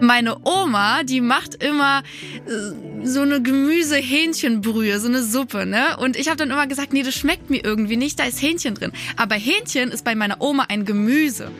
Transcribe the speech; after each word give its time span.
Meine 0.00 0.38
Oma, 0.44 1.02
die 1.02 1.20
macht 1.20 1.62
immer 1.62 2.02
äh, 2.46 3.06
so 3.06 3.20
eine 3.20 3.42
Gemüse-Hähnchenbrühe, 3.42 4.98
so 4.98 5.08
eine 5.08 5.22
Suppe, 5.22 5.66
ne? 5.66 5.98
Und 5.98 6.16
ich 6.16 6.28
habe 6.28 6.38
dann 6.38 6.50
immer 6.50 6.66
gesagt, 6.66 6.94
nee, 6.94 7.02
das 7.02 7.14
schmeckt 7.14 7.50
mir 7.50 7.62
irgendwie 7.62 7.96
nicht, 7.96 8.18
da 8.18 8.24
ist 8.24 8.40
Hähnchen 8.40 8.74
drin. 8.74 8.92
Aber 9.16 9.34
Hähnchen 9.34 9.90
ist 9.90 10.04
bei 10.04 10.14
meiner 10.14 10.40
Oma 10.40 10.66
ein 10.68 10.86
Gemüse. 10.86 11.50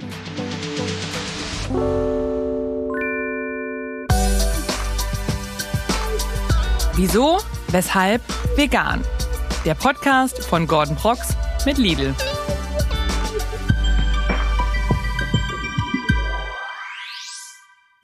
Wieso? 6.97 7.39
Weshalb? 7.69 8.23
Vegan. 8.57 9.03
Der 9.67 9.75
Podcast 9.75 10.43
von 10.45 10.67
Gordon 10.67 10.97
Prox 10.97 11.37
mit 11.67 11.77
Lidl. 11.77 12.15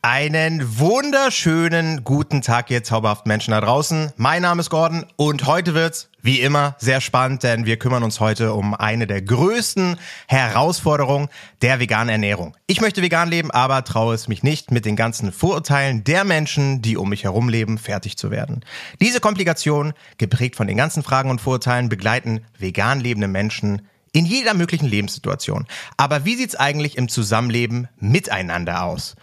Einen 0.08 0.78
wunderschönen 0.78 2.04
guten 2.04 2.40
Tag, 2.40 2.70
ihr 2.70 2.84
zauberhaften 2.84 3.28
Menschen 3.28 3.50
da 3.50 3.60
draußen. 3.60 4.12
Mein 4.16 4.42
Name 4.42 4.60
ist 4.60 4.70
Gordon 4.70 5.04
und 5.16 5.46
heute 5.46 5.74
wird's 5.74 6.10
wie 6.22 6.38
immer 6.38 6.76
sehr 6.78 7.00
spannend, 7.00 7.42
denn 7.42 7.66
wir 7.66 7.76
kümmern 7.76 8.04
uns 8.04 8.20
heute 8.20 8.52
um 8.54 8.72
eine 8.72 9.08
der 9.08 9.20
größten 9.20 9.96
Herausforderungen 10.28 11.26
der 11.60 11.80
veganen 11.80 12.08
Ernährung. 12.10 12.56
Ich 12.68 12.80
möchte 12.80 13.02
vegan 13.02 13.28
leben, 13.28 13.50
aber 13.50 13.82
traue 13.82 14.14
es 14.14 14.28
mich 14.28 14.44
nicht, 14.44 14.70
mit 14.70 14.84
den 14.84 14.94
ganzen 14.94 15.32
Vorurteilen 15.32 16.04
der 16.04 16.22
Menschen, 16.22 16.82
die 16.82 16.96
um 16.96 17.08
mich 17.08 17.24
herum 17.24 17.48
leben, 17.48 17.76
fertig 17.76 18.16
zu 18.16 18.30
werden. 18.30 18.64
Diese 19.00 19.18
Komplikation, 19.18 19.92
geprägt 20.18 20.54
von 20.54 20.68
den 20.68 20.76
ganzen 20.76 21.02
Fragen 21.02 21.30
und 21.30 21.40
Vorurteilen, 21.40 21.88
begleiten 21.88 22.42
vegan 22.56 23.00
lebende 23.00 23.26
Menschen 23.26 23.88
in 24.12 24.24
jeder 24.24 24.54
möglichen 24.54 24.86
Lebenssituation. 24.86 25.66
Aber 25.96 26.24
wie 26.24 26.36
sieht's 26.36 26.54
eigentlich 26.54 26.96
im 26.96 27.08
Zusammenleben 27.08 27.88
miteinander 27.98 28.84
aus? 28.84 29.16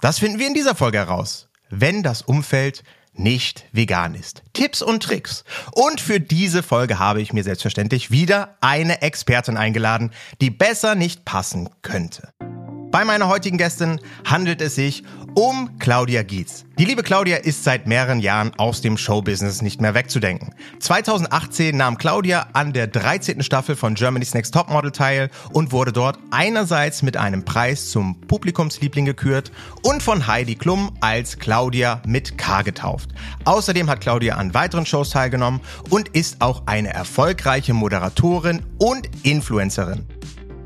Das 0.00 0.20
finden 0.20 0.38
wir 0.38 0.46
in 0.46 0.54
dieser 0.54 0.76
Folge 0.76 0.98
heraus, 0.98 1.48
wenn 1.70 2.02
das 2.02 2.22
Umfeld 2.22 2.84
nicht 3.14 3.64
vegan 3.72 4.14
ist. 4.14 4.42
Tipps 4.52 4.80
und 4.80 5.02
Tricks. 5.02 5.44
Und 5.72 6.00
für 6.00 6.20
diese 6.20 6.62
Folge 6.62 7.00
habe 7.00 7.20
ich 7.20 7.32
mir 7.32 7.42
selbstverständlich 7.42 8.12
wieder 8.12 8.56
eine 8.60 9.02
Expertin 9.02 9.56
eingeladen, 9.56 10.12
die 10.40 10.50
besser 10.50 10.94
nicht 10.94 11.24
passen 11.24 11.68
könnte. 11.82 12.32
Bei 12.90 13.04
meiner 13.04 13.28
heutigen 13.28 13.58
Gästin 13.58 14.00
handelt 14.24 14.62
es 14.62 14.74
sich 14.74 15.02
um 15.34 15.78
Claudia 15.78 16.22
Gietz. 16.22 16.64
Die 16.78 16.86
liebe 16.86 17.02
Claudia 17.02 17.36
ist 17.36 17.62
seit 17.62 17.86
mehreren 17.86 18.18
Jahren 18.18 18.52
aus 18.56 18.80
dem 18.80 18.96
Showbusiness 18.96 19.60
nicht 19.60 19.82
mehr 19.82 19.92
wegzudenken. 19.92 20.54
2018 20.80 21.76
nahm 21.76 21.98
Claudia 21.98 22.48
an 22.54 22.72
der 22.72 22.86
13. 22.86 23.42
Staffel 23.42 23.76
von 23.76 23.94
Germany's 23.94 24.32
Next 24.32 24.54
Topmodel 24.54 24.90
teil 24.90 25.28
und 25.52 25.70
wurde 25.70 25.92
dort 25.92 26.18
einerseits 26.30 27.02
mit 27.02 27.18
einem 27.18 27.44
Preis 27.44 27.90
zum 27.90 28.18
Publikumsliebling 28.22 29.04
gekürt 29.04 29.52
und 29.82 30.02
von 30.02 30.26
Heidi 30.26 30.54
Klum 30.54 30.96
als 31.00 31.38
Claudia 31.38 32.00
mit 32.06 32.38
K 32.38 32.62
getauft. 32.62 33.10
Außerdem 33.44 33.90
hat 33.90 34.00
Claudia 34.00 34.36
an 34.36 34.54
weiteren 34.54 34.86
Shows 34.86 35.10
teilgenommen 35.10 35.60
und 35.90 36.08
ist 36.08 36.40
auch 36.40 36.62
eine 36.64 36.94
erfolgreiche 36.94 37.74
Moderatorin 37.74 38.62
und 38.78 39.10
Influencerin. 39.24 40.06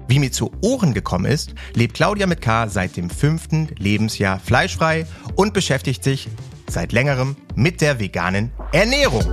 Wie 0.09 0.19
mir 0.19 0.33
zu 0.33 0.51
Ohren 0.63 0.95
gekommen 0.95 1.27
ist, 1.27 1.55
lebt 1.75 1.95
Claudia 1.95 2.27
mit 2.27 2.41
K 2.41 2.69
seit 2.69 2.97
dem 2.97 3.09
fünften 3.09 3.69
Lebensjahr 3.79 4.41
fleischfrei 4.41 5.07
und 5.37 5.55
beschäftigt 5.55 6.05
sich 6.05 6.29
seit 6.69 6.93
längerem 6.93 7.37
mit 7.55 7.81
der 7.81 7.99
veganen 7.99 8.53
Ernährung. 8.73 9.25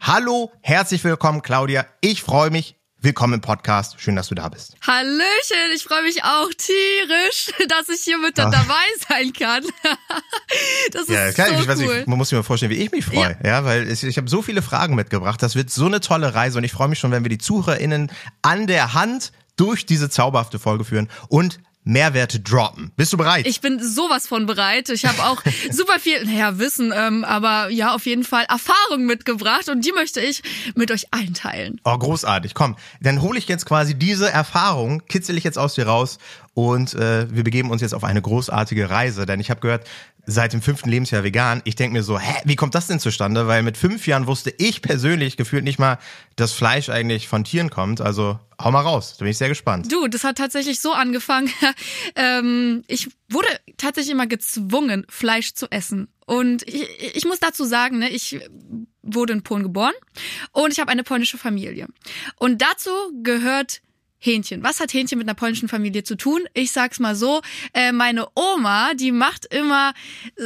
Hallo, 0.00 0.52
herzlich 0.60 1.02
willkommen, 1.02 1.42
Claudia. 1.42 1.84
Ich 2.00 2.22
freue 2.22 2.50
mich 2.50 2.75
Willkommen 3.02 3.34
im 3.34 3.40
Podcast. 3.42 4.00
Schön, 4.00 4.16
dass 4.16 4.28
du 4.28 4.34
da 4.34 4.48
bist. 4.48 4.74
Hallöchen, 4.80 5.70
ich 5.74 5.84
freue 5.84 6.02
mich 6.02 6.24
auch 6.24 6.48
tierisch, 6.56 7.52
dass 7.68 7.88
ich 7.90 8.00
hier 8.00 8.16
mit 8.16 8.40
Ach. 8.40 8.50
dabei 8.50 8.84
sein 9.06 9.32
kann. 9.34 9.64
das 10.92 11.02
ist 11.02 11.10
ja, 11.10 11.30
klar, 11.32 11.48
so 11.48 11.54
ich 11.54 11.68
weiß 11.68 11.78
cool. 11.80 11.96
Nicht, 11.96 12.06
man 12.08 12.16
muss 12.16 12.30
sich 12.30 12.36
mal 12.36 12.42
vorstellen, 12.42 12.70
wie 12.72 12.76
ich 12.76 12.90
mich 12.90 13.04
freue. 13.04 13.36
Ja, 13.42 13.48
ja 13.48 13.64
weil 13.64 13.90
ich, 13.90 14.02
ich 14.02 14.16
habe 14.16 14.30
so 14.30 14.40
viele 14.40 14.62
Fragen 14.62 14.94
mitgebracht. 14.94 15.42
Das 15.42 15.54
wird 15.54 15.70
so 15.70 15.86
eine 15.86 16.00
tolle 16.00 16.34
Reise 16.34 16.56
und 16.56 16.64
ich 16.64 16.72
freue 16.72 16.88
mich 16.88 16.98
schon, 16.98 17.10
wenn 17.10 17.22
wir 17.22 17.28
die 17.28 17.38
ZuhörerInnen 17.38 18.10
an 18.40 18.66
der 18.66 18.94
Hand 18.94 19.32
durch 19.56 19.84
diese 19.84 20.08
zauberhafte 20.08 20.58
Folge 20.58 20.84
führen 20.84 21.10
und 21.28 21.60
Mehrwerte 21.86 22.40
droppen. 22.40 22.90
Bist 22.96 23.12
du 23.12 23.16
bereit? 23.16 23.46
Ich 23.46 23.60
bin 23.60 23.80
sowas 23.80 24.26
von 24.26 24.44
bereit. 24.44 24.88
Ich 24.88 25.06
habe 25.06 25.22
auch 25.22 25.40
super 25.70 26.00
viel, 26.00 26.24
naja, 26.24 26.58
Wissen, 26.58 26.92
ähm, 26.94 27.24
aber 27.24 27.70
ja, 27.70 27.94
auf 27.94 28.06
jeden 28.06 28.24
Fall 28.24 28.44
Erfahrung 28.48 29.06
mitgebracht 29.06 29.68
und 29.68 29.84
die 29.84 29.92
möchte 29.92 30.20
ich 30.20 30.42
mit 30.74 30.90
euch 30.90 31.06
einteilen. 31.12 31.80
Oh, 31.84 31.96
großartig. 31.96 32.54
Komm, 32.54 32.76
dann 33.00 33.22
hole 33.22 33.38
ich 33.38 33.46
jetzt 33.46 33.66
quasi 33.66 33.94
diese 33.94 34.28
Erfahrung, 34.28 35.06
kitzel 35.06 35.38
ich 35.38 35.44
jetzt 35.44 35.58
aus 35.58 35.74
dir 35.74 35.86
raus 35.86 36.18
und 36.54 36.94
äh, 36.94 37.32
wir 37.32 37.44
begeben 37.44 37.70
uns 37.70 37.82
jetzt 37.82 37.94
auf 37.94 38.02
eine 38.02 38.20
großartige 38.20 38.90
Reise, 38.90 39.24
denn 39.24 39.38
ich 39.38 39.50
habe 39.50 39.60
gehört, 39.60 39.86
seit 40.26 40.52
dem 40.52 40.60
fünften 40.60 40.90
Lebensjahr 40.90 41.24
vegan. 41.24 41.62
Ich 41.64 41.76
denke 41.76 41.94
mir 41.94 42.02
so, 42.02 42.18
hä, 42.18 42.42
wie 42.44 42.56
kommt 42.56 42.74
das 42.74 42.88
denn 42.88 43.00
zustande? 43.00 43.46
Weil 43.46 43.62
mit 43.62 43.76
fünf 43.76 44.06
Jahren 44.06 44.26
wusste 44.26 44.52
ich 44.58 44.82
persönlich 44.82 45.36
gefühlt 45.36 45.64
nicht 45.64 45.78
mal, 45.78 45.98
dass 46.34 46.52
Fleisch 46.52 46.88
eigentlich 46.88 47.28
von 47.28 47.44
Tieren 47.44 47.70
kommt. 47.70 48.00
Also 48.00 48.38
hau 48.60 48.70
mal 48.70 48.80
raus, 48.80 49.16
da 49.16 49.24
bin 49.24 49.30
ich 49.30 49.38
sehr 49.38 49.48
gespannt. 49.48 49.90
Du, 49.90 50.08
das 50.08 50.24
hat 50.24 50.36
tatsächlich 50.36 50.80
so 50.80 50.92
angefangen. 50.92 51.50
ähm, 52.16 52.82
ich 52.88 53.08
wurde 53.28 53.48
tatsächlich 53.76 54.12
immer 54.12 54.26
gezwungen, 54.26 55.06
Fleisch 55.08 55.54
zu 55.54 55.70
essen. 55.70 56.08
Und 56.26 56.68
ich, 56.68 57.14
ich 57.14 57.24
muss 57.24 57.38
dazu 57.38 57.64
sagen, 57.64 57.98
ne, 57.98 58.10
ich 58.10 58.40
wurde 59.02 59.32
in 59.32 59.42
Polen 59.42 59.62
geboren 59.62 59.94
und 60.50 60.72
ich 60.72 60.80
habe 60.80 60.90
eine 60.90 61.04
polnische 61.04 61.38
Familie. 61.38 61.86
Und 62.36 62.60
dazu 62.60 62.90
gehört 63.22 63.80
Hähnchen. 64.26 64.62
Was 64.62 64.80
hat 64.80 64.92
Hähnchen 64.92 65.18
mit 65.18 65.26
einer 65.26 65.34
polnischen 65.34 65.68
Familie 65.68 66.04
zu 66.04 66.16
tun? 66.16 66.42
Ich 66.52 66.72
sag's 66.72 67.00
mal 67.00 67.14
so, 67.14 67.40
äh, 67.72 67.92
meine 67.92 68.26
Oma, 68.34 68.94
die 68.94 69.12
macht 69.12 69.46
immer 69.46 69.94
äh, 70.36 70.42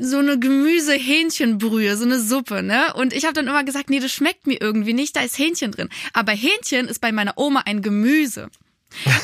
so 0.00 0.18
eine 0.18 0.38
Gemüse-Hähnchenbrühe, 0.38 1.96
so 1.96 2.04
eine 2.04 2.20
Suppe, 2.20 2.62
ne? 2.62 2.94
Und 2.94 3.12
ich 3.12 3.24
habe 3.24 3.34
dann 3.34 3.48
immer 3.48 3.64
gesagt, 3.64 3.90
nee, 3.90 4.00
das 4.00 4.12
schmeckt 4.12 4.46
mir 4.46 4.60
irgendwie 4.60 4.92
nicht, 4.92 5.16
da 5.16 5.22
ist 5.22 5.38
Hähnchen 5.38 5.72
drin. 5.72 5.88
Aber 6.12 6.32
Hähnchen 6.32 6.86
ist 6.86 7.00
bei 7.00 7.12
meiner 7.12 7.36
Oma 7.36 7.62
ein 7.64 7.82
Gemüse. 7.82 8.50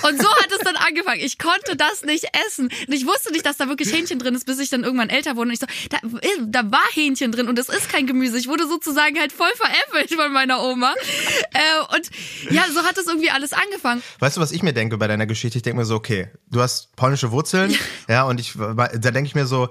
Und 0.03 0.21
so 0.21 0.29
hat 0.29 0.51
es 0.53 0.59
dann 0.59 0.77
angefangen. 0.77 1.21
Ich 1.21 1.39
konnte 1.39 1.77
das 1.77 2.03
nicht 2.03 2.27
essen. 2.47 2.67
Und 2.87 2.93
ich 2.93 3.07
wusste 3.07 3.33
nicht, 3.33 3.47
dass 3.47 3.57
da 3.57 3.69
wirklich 3.69 3.93
Hähnchen 3.93 4.19
drin 4.19 4.35
ist, 4.35 4.47
bis 4.47 4.59
ich 4.59 4.71
dann 4.71 4.85
irgendwann 4.85 5.11
älter 5.11 5.37
wurde. 5.37 5.49
Und 5.49 5.55
ich 5.55 5.61
so, 5.61 5.67
da, 5.91 5.99
da 6.47 6.71
war 6.71 6.87
Hähnchen 6.93 7.33
drin 7.33 7.49
und 7.49 7.59
es 7.59 7.69
ist 7.69 7.89
kein 7.89 8.07
Gemüse. 8.07 8.39
Ich 8.39 8.49
wurde 8.49 8.67
sozusagen 8.67 9.19
halt 9.19 9.33
voll 9.33 9.53
veräppelt 9.55 10.15
von 10.15 10.33
meiner 10.33 10.63
Oma. 10.63 10.95
Äh, 11.53 11.97
und 11.97 12.11
ja, 12.51 12.65
so 12.73 12.83
hat 12.85 12.99
es 12.99 13.07
irgendwie 13.07 13.31
alles 13.31 13.53
angefangen. 13.53 14.03
Weißt 14.19 14.37
du, 14.37 14.41
was 14.41 14.53
ich 14.53 14.63
mir 14.63 14.73
denke 14.73 14.99
bei 14.99 15.07
deiner 15.07 15.27
Geschichte? 15.27 15.59
Ich 15.59 15.63
denke 15.63 15.79
mir 15.79 15.87
so, 15.87 15.95
okay, 15.97 16.29
du 16.51 16.61
hast 16.61 16.95
polnische 16.97 17.31
Wurzeln, 17.31 17.75
ja, 18.09 18.25
und 18.25 18.41
ich, 18.41 18.55
da 18.57 18.87
denke 19.11 19.27
ich 19.27 19.35
mir 19.35 19.47
so, 19.47 19.69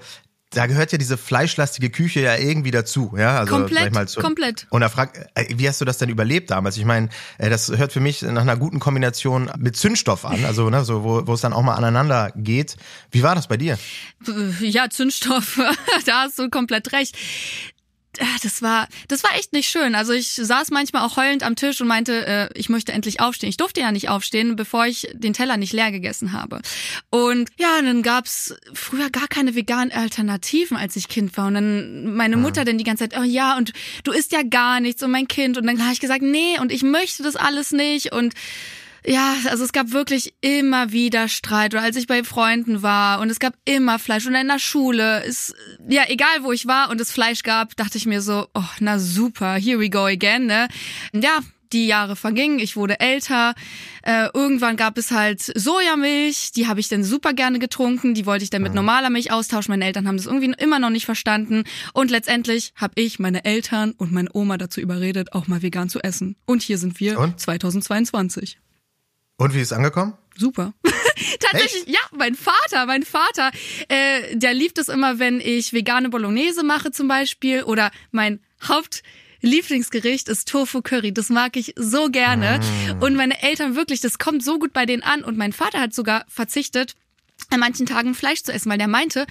da 0.50 0.66
gehört 0.66 0.92
ja 0.92 0.98
diese 0.98 1.18
fleischlastige 1.18 1.90
Küche 1.90 2.20
ja 2.20 2.36
irgendwie 2.36 2.70
dazu, 2.70 3.14
ja. 3.16 3.38
Also, 3.38 3.54
komplett, 3.54 3.92
mal 3.92 4.08
so. 4.08 4.20
komplett. 4.20 4.66
Und 4.70 4.80
da 4.80 4.88
fragt, 4.88 5.18
äh, 5.34 5.46
wie 5.50 5.68
hast 5.68 5.80
du 5.80 5.84
das 5.84 5.98
denn 5.98 6.08
überlebt 6.08 6.50
damals? 6.50 6.76
Ich 6.78 6.84
meine, 6.84 7.10
äh, 7.36 7.50
das 7.50 7.68
hört 7.68 7.92
für 7.92 8.00
mich 8.00 8.22
nach 8.22 8.42
einer 8.42 8.56
guten 8.56 8.78
Kombination 8.80 9.50
mit 9.58 9.76
Zündstoff 9.76 10.24
an, 10.24 10.44
also 10.44 10.70
ne, 10.70 10.84
so 10.84 11.04
wo, 11.04 11.26
wo 11.26 11.34
es 11.34 11.42
dann 11.42 11.52
auch 11.52 11.62
mal 11.62 11.74
aneinander 11.74 12.32
geht. 12.34 12.76
Wie 13.10 13.22
war 13.22 13.34
das 13.34 13.46
bei 13.46 13.58
dir? 13.58 13.78
Ja, 14.60 14.88
Zündstoff, 14.88 15.60
da 16.06 16.22
hast 16.22 16.38
du 16.38 16.48
komplett 16.48 16.92
recht. 16.92 17.16
Ah, 18.20 18.38
das 18.42 18.62
war, 18.62 18.88
das 19.06 19.22
war 19.22 19.34
echt 19.36 19.52
nicht 19.52 19.68
schön. 19.68 19.94
Also 19.94 20.12
ich 20.12 20.32
saß 20.32 20.70
manchmal 20.70 21.02
auch 21.06 21.16
heulend 21.16 21.42
am 21.42 21.56
Tisch 21.56 21.80
und 21.80 21.86
meinte, 21.86 22.26
äh, 22.26 22.58
ich 22.58 22.68
möchte 22.68 22.92
endlich 22.92 23.20
aufstehen. 23.20 23.48
Ich 23.48 23.56
durfte 23.56 23.80
ja 23.80 23.92
nicht 23.92 24.08
aufstehen, 24.08 24.56
bevor 24.56 24.86
ich 24.86 25.08
den 25.12 25.32
Teller 25.32 25.56
nicht 25.56 25.72
leer 25.72 25.92
gegessen 25.92 26.32
habe. 26.32 26.60
Und 27.10 27.50
ja, 27.58 27.80
dann 27.80 28.02
gab's 28.02 28.54
früher 28.72 29.10
gar 29.10 29.28
keine 29.28 29.54
veganen 29.54 29.92
Alternativen, 29.92 30.76
als 30.76 30.96
ich 30.96 31.08
Kind 31.08 31.36
war. 31.36 31.46
Und 31.46 31.54
dann 31.54 32.14
meine 32.14 32.36
Mutter 32.36 32.64
dann 32.64 32.78
die 32.78 32.84
ganze 32.84 33.08
Zeit, 33.08 33.18
oh 33.20 33.24
ja, 33.24 33.56
und 33.56 33.72
du 34.04 34.12
isst 34.12 34.32
ja 34.32 34.42
gar 34.42 34.80
nichts 34.80 35.02
und 35.02 35.10
mein 35.10 35.28
Kind. 35.28 35.56
Und 35.56 35.66
dann 35.66 35.80
habe 35.82 35.92
ich 35.92 36.00
gesagt, 36.00 36.22
nee, 36.22 36.58
und 36.60 36.72
ich 36.72 36.82
möchte 36.82 37.22
das 37.22 37.36
alles 37.36 37.72
nicht. 37.72 38.12
Und 38.12 38.34
ja, 39.06 39.34
also 39.48 39.64
es 39.64 39.72
gab 39.72 39.92
wirklich 39.92 40.34
immer 40.40 40.92
wieder 40.92 41.28
Streit 41.28 41.74
oder 41.74 41.82
als 41.82 41.96
ich 41.96 42.06
bei 42.06 42.24
Freunden 42.24 42.82
war 42.82 43.20
und 43.20 43.30
es 43.30 43.38
gab 43.38 43.54
immer 43.64 43.98
Fleisch 43.98 44.26
und 44.26 44.34
in 44.34 44.48
der 44.48 44.58
Schule 44.58 45.24
ist 45.24 45.54
ja 45.88 46.02
egal 46.08 46.42
wo 46.42 46.52
ich 46.52 46.66
war 46.66 46.90
und 46.90 47.00
es 47.00 47.12
Fleisch 47.12 47.42
gab, 47.42 47.76
dachte 47.76 47.98
ich 47.98 48.06
mir 48.06 48.22
so, 48.22 48.46
oh, 48.54 48.62
na 48.80 48.98
super, 48.98 49.54
here 49.54 49.80
we 49.80 49.90
go 49.90 50.04
again, 50.04 50.46
ne? 50.46 50.68
Ja, 51.12 51.40
die 51.72 51.86
Jahre 51.86 52.16
vergingen, 52.16 52.58
ich 52.58 52.76
wurde 52.76 53.00
älter. 53.00 53.54
Äh, 54.02 54.28
irgendwann 54.32 54.76
gab 54.76 54.96
es 54.96 55.10
halt 55.10 55.40
Sojamilch, 55.40 56.52
die 56.52 56.66
habe 56.66 56.80
ich 56.80 56.88
dann 56.88 57.04
super 57.04 57.32
gerne 57.32 57.58
getrunken, 57.58 58.14
die 58.14 58.26
wollte 58.26 58.44
ich 58.44 58.50
dann 58.50 58.62
mit 58.62 58.74
normaler 58.74 59.10
Milch 59.10 59.30
austauschen. 59.32 59.72
Meine 59.72 59.84
Eltern 59.84 60.08
haben 60.08 60.16
das 60.16 60.26
irgendwie 60.26 60.52
immer 60.58 60.78
noch 60.78 60.90
nicht 60.90 61.04
verstanden. 61.04 61.64
Und 61.92 62.10
letztendlich 62.10 62.72
habe 62.74 62.94
ich 62.96 63.18
meine 63.18 63.44
Eltern 63.44 63.92
und 63.92 64.12
meine 64.12 64.30
Oma 64.32 64.56
dazu 64.56 64.80
überredet, 64.80 65.32
auch 65.32 65.46
mal 65.46 65.62
vegan 65.62 65.88
zu 65.88 66.00
essen. 66.00 66.36
Und 66.46 66.62
hier 66.62 66.78
sind 66.78 67.00
wir 67.00 67.18
und? 67.18 67.38
2022. 67.38 68.58
Und 69.38 69.54
wie 69.54 69.60
ist 69.60 69.68
es 69.68 69.72
angekommen? 69.72 70.14
Super. 70.36 70.74
Tatsächlich, 71.40 71.86
Echt? 71.86 71.88
ja, 71.88 72.00
mein 72.16 72.34
Vater, 72.34 72.86
mein 72.86 73.04
Vater, 73.04 73.50
äh, 73.88 74.36
der 74.36 74.52
liebt 74.52 74.78
es 74.78 74.88
immer, 74.88 75.18
wenn 75.18 75.40
ich 75.40 75.72
vegane 75.72 76.10
Bolognese 76.10 76.62
mache 76.64 76.90
zum 76.90 77.08
Beispiel 77.08 77.62
oder 77.62 77.90
mein 78.10 78.40
Haupt 78.68 79.02
Lieblingsgericht 79.40 80.28
ist 80.28 80.48
Tofu 80.48 80.82
Curry. 80.82 81.12
Das 81.12 81.28
mag 81.28 81.56
ich 81.56 81.72
so 81.76 82.08
gerne. 82.10 82.58
Mm. 82.58 83.02
Und 83.02 83.14
meine 83.14 83.40
Eltern 83.40 83.76
wirklich, 83.76 84.00
das 84.00 84.18
kommt 84.18 84.42
so 84.44 84.58
gut 84.58 84.72
bei 84.72 84.84
denen 84.84 85.04
an. 85.04 85.22
Und 85.22 85.38
mein 85.38 85.52
Vater 85.52 85.80
hat 85.80 85.94
sogar 85.94 86.24
verzichtet, 86.28 86.94
an 87.50 87.60
manchen 87.60 87.86
Tagen 87.86 88.16
Fleisch 88.16 88.42
zu 88.42 88.52
essen, 88.52 88.68
weil 88.68 88.78
der 88.78 88.88
meinte, 88.88 89.26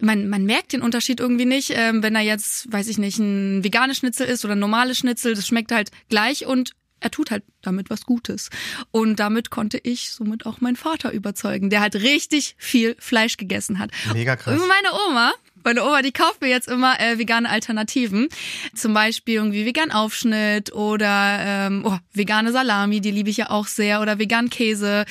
man, 0.00 0.28
man 0.28 0.44
merkt 0.44 0.72
den 0.72 0.82
Unterschied 0.82 1.20
irgendwie 1.20 1.44
nicht, 1.44 1.70
ähm, 1.72 2.02
wenn 2.02 2.16
er 2.16 2.22
jetzt, 2.22 2.70
weiß 2.72 2.88
ich 2.88 2.98
nicht, 2.98 3.18
ein 3.18 3.62
veganes 3.62 3.98
Schnitzel 3.98 4.26
ist 4.26 4.44
oder 4.44 4.56
ein 4.56 4.60
normales 4.60 4.98
Schnitzel, 4.98 5.34
das 5.34 5.46
schmeckt 5.46 5.70
halt 5.70 5.92
gleich 6.08 6.46
und 6.46 6.72
er 7.04 7.10
tut 7.10 7.30
halt 7.30 7.44
damit 7.60 7.90
was 7.90 8.06
Gutes. 8.06 8.48
Und 8.90 9.20
damit 9.20 9.50
konnte 9.50 9.78
ich 9.82 10.10
somit 10.10 10.46
auch 10.46 10.60
meinen 10.60 10.76
Vater 10.76 11.12
überzeugen, 11.12 11.68
der 11.68 11.80
halt 11.80 11.96
richtig 11.96 12.56
viel 12.58 12.96
Fleisch 12.98 13.36
gegessen 13.36 13.78
hat. 13.78 13.90
Mega 14.14 14.36
krass. 14.36 14.58
Meine 14.58 14.88
Oma, 15.08 15.32
meine 15.64 15.84
Oma, 15.84 16.02
die 16.02 16.12
kauft 16.12 16.40
mir 16.40 16.48
jetzt 16.48 16.68
immer 16.68 17.00
äh, 17.00 17.18
vegane 17.18 17.48
Alternativen. 17.48 18.28
Zum 18.74 18.94
Beispiel 18.94 19.34
irgendwie 19.34 19.66
vegan 19.66 19.90
Aufschnitt 19.90 20.72
oder 20.72 21.38
ähm, 21.40 21.82
oh, 21.84 21.98
vegane 22.12 22.52
Salami, 22.52 23.00
die 23.00 23.10
liebe 23.10 23.30
ich 23.30 23.38
ja 23.38 23.50
auch 23.50 23.66
sehr, 23.66 24.00
oder 24.00 24.18
vegan 24.18 24.50
Käse. 24.50 25.04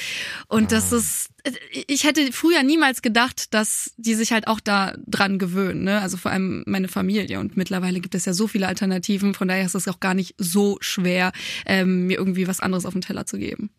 Und 0.47 0.71
das 0.71 0.93
ah. 0.93 0.97
ist, 0.97 1.29
ich 1.87 2.03
hätte 2.03 2.31
früher 2.31 2.63
niemals 2.63 3.01
gedacht, 3.01 3.53
dass 3.53 3.93
die 3.97 4.13
sich 4.13 4.31
halt 4.31 4.47
auch 4.47 4.59
da 4.59 4.93
dran 5.05 5.39
gewöhnen. 5.39 5.83
Ne? 5.83 5.99
Also 6.01 6.17
vor 6.17 6.31
allem 6.31 6.63
meine 6.65 6.87
Familie. 6.87 7.39
Und 7.39 7.57
mittlerweile 7.57 7.99
gibt 7.99 8.15
es 8.15 8.25
ja 8.25 8.33
so 8.33 8.47
viele 8.47 8.67
Alternativen, 8.67 9.33
von 9.33 9.47
daher 9.47 9.65
ist 9.65 9.75
es 9.75 9.87
auch 9.87 9.99
gar 9.99 10.13
nicht 10.13 10.35
so 10.37 10.77
schwer, 10.79 11.31
ähm, 11.65 12.07
mir 12.07 12.17
irgendwie 12.17 12.47
was 12.47 12.59
anderes 12.59 12.85
auf 12.85 12.93
den 12.93 13.01
Teller 13.01 13.25
zu 13.25 13.37
geben. 13.37 13.69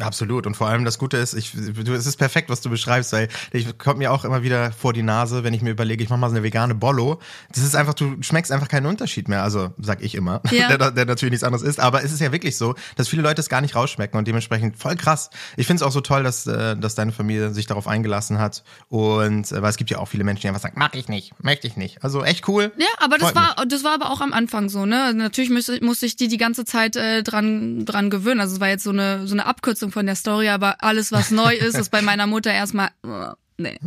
Absolut. 0.00 0.46
Und 0.46 0.56
vor 0.56 0.68
allem 0.68 0.84
das 0.84 0.98
Gute 0.98 1.16
ist, 1.16 1.34
ich, 1.34 1.52
du, 1.52 1.94
es 1.94 2.06
ist 2.06 2.16
perfekt, 2.16 2.50
was 2.50 2.60
du 2.60 2.70
beschreibst, 2.70 3.12
weil 3.12 3.28
ich 3.52 3.78
kommt 3.78 3.98
mir 3.98 4.12
auch 4.12 4.24
immer 4.24 4.42
wieder 4.42 4.72
vor 4.72 4.92
die 4.92 5.02
Nase, 5.02 5.44
wenn 5.44 5.54
ich 5.54 5.62
mir 5.62 5.70
überlege, 5.70 6.02
ich 6.02 6.10
mache 6.10 6.18
mal 6.18 6.28
so 6.28 6.34
eine 6.34 6.42
vegane 6.42 6.74
Bollo. 6.74 7.20
Das 7.52 7.62
ist 7.62 7.76
einfach, 7.76 7.94
du 7.94 8.16
schmeckst 8.20 8.50
einfach 8.50 8.68
keinen 8.68 8.86
Unterschied 8.86 9.28
mehr. 9.28 9.42
Also 9.44 9.72
sag 9.78 10.02
ich 10.02 10.16
immer, 10.16 10.42
ja. 10.50 10.76
der, 10.76 10.90
der 10.90 11.04
natürlich 11.04 11.32
nichts 11.32 11.44
anderes 11.44 11.62
ist. 11.62 11.78
Aber 11.78 12.02
es 12.02 12.12
ist 12.12 12.20
ja 12.20 12.32
wirklich 12.32 12.56
so, 12.56 12.74
dass 12.96 13.08
viele 13.08 13.22
Leute 13.22 13.40
es 13.40 13.48
gar 13.48 13.60
nicht 13.60 13.76
rausschmecken 13.76 14.18
und 14.18 14.26
dementsprechend 14.26 14.76
voll 14.76 14.96
krass. 14.96 15.30
Ich 15.56 15.66
finde 15.66 15.82
es 15.82 15.82
auch 15.82 15.92
so 15.92 16.00
toll, 16.00 16.24
dass, 16.24 16.46
äh, 16.46 16.76
dass 16.76 16.96
deine 16.96 17.12
Familie 17.12 17.52
sich 17.52 17.66
darauf 17.66 17.86
eingelassen 17.86 18.38
hat. 18.38 18.64
Und 18.88 19.52
äh, 19.52 19.62
weil 19.62 19.70
es 19.70 19.76
gibt 19.76 19.90
ja 19.90 19.98
auch 19.98 20.08
viele 20.08 20.24
Menschen, 20.24 20.42
die 20.42 20.48
einfach 20.48 20.60
sagen, 20.60 20.78
mag 20.78 20.96
ich 20.96 21.08
nicht, 21.08 21.32
möchte 21.42 21.68
ich 21.68 21.76
nicht. 21.76 22.02
Also 22.02 22.24
echt 22.24 22.48
cool. 22.48 22.72
Ja, 22.78 22.86
aber 22.98 23.18
das 23.18 23.34
war, 23.34 23.54
mich. 23.60 23.68
das 23.68 23.84
war 23.84 23.94
aber 23.94 24.10
auch 24.10 24.20
am 24.20 24.32
Anfang 24.32 24.68
so, 24.68 24.86
ne? 24.86 25.14
Natürlich 25.14 25.50
musste, 25.50 25.82
musste 25.84 26.06
ich 26.06 26.16
die 26.16 26.28
die 26.28 26.36
ganze 26.36 26.64
Zeit 26.64 26.96
äh, 26.96 27.22
dran, 27.22 27.84
dran 27.84 28.10
gewöhnen. 28.10 28.40
Also 28.40 28.54
es 28.54 28.60
war 28.60 28.68
jetzt 28.68 28.82
so 28.82 28.90
eine, 28.90 29.26
so 29.26 29.34
eine 29.34 29.46
Abkürzung 29.46 29.83
Abkürzung 29.84 29.92
von 29.92 30.06
der 30.06 30.16
Story, 30.16 30.48
aber 30.48 30.82
alles, 30.82 31.12
was 31.12 31.30
neu 31.30 31.54
ist, 31.60 31.76
ist 31.76 31.90
bei 31.90 32.02
meiner 32.02 32.26
Mutter 32.26 32.52
erstmal, 32.52 32.90
uh, 33.06 33.32
nee. 33.58 33.78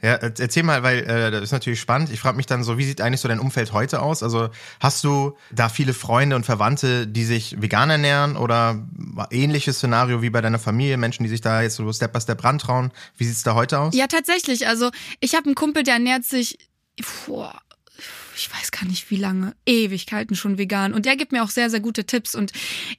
Ja, 0.00 0.14
erzähl 0.14 0.62
mal, 0.62 0.82
weil 0.82 1.00
äh, 1.00 1.30
das 1.30 1.42
ist 1.42 1.52
natürlich 1.52 1.78
spannend. 1.78 2.10
Ich 2.10 2.20
frage 2.20 2.38
mich 2.38 2.46
dann 2.46 2.64
so, 2.64 2.78
wie 2.78 2.86
sieht 2.86 3.02
eigentlich 3.02 3.20
so 3.20 3.28
dein 3.28 3.38
Umfeld 3.38 3.74
heute 3.74 4.00
aus? 4.00 4.22
Also 4.22 4.48
hast 4.80 5.04
du 5.04 5.36
da 5.50 5.68
viele 5.68 5.92
Freunde 5.92 6.36
und 6.36 6.46
Verwandte, 6.46 7.06
die 7.06 7.24
sich 7.24 7.60
vegan 7.60 7.90
ernähren 7.90 8.38
oder 8.38 8.82
ähnliches 9.30 9.76
Szenario 9.76 10.22
wie 10.22 10.30
bei 10.30 10.40
deiner 10.40 10.58
Familie, 10.58 10.96
Menschen, 10.96 11.24
die 11.24 11.28
sich 11.28 11.42
da 11.42 11.60
jetzt 11.60 11.76
so 11.76 11.92
Step 11.92 12.14
by 12.14 12.20
Step 12.22 12.42
rantrauen? 12.42 12.92
Wie 13.18 13.26
sieht's 13.26 13.42
da 13.42 13.54
heute 13.54 13.78
aus? 13.78 13.94
Ja, 13.94 14.06
tatsächlich. 14.06 14.66
Also 14.66 14.90
ich 15.20 15.34
habe 15.34 15.44
einen 15.44 15.54
Kumpel, 15.54 15.82
der 15.82 15.94
ernährt 15.94 16.24
sich 16.24 16.56
boah, 17.26 17.60
ich 18.38 18.52
weiß 18.52 18.70
gar 18.70 18.86
nicht 18.86 19.10
wie 19.10 19.16
lange, 19.16 19.54
Ewigkeiten 19.66 20.36
schon 20.36 20.58
vegan. 20.58 20.94
Und 20.94 21.06
der 21.06 21.16
gibt 21.16 21.32
mir 21.32 21.42
auch 21.42 21.50
sehr, 21.50 21.70
sehr 21.70 21.80
gute 21.80 22.04
Tipps. 22.04 22.34
Und 22.34 22.52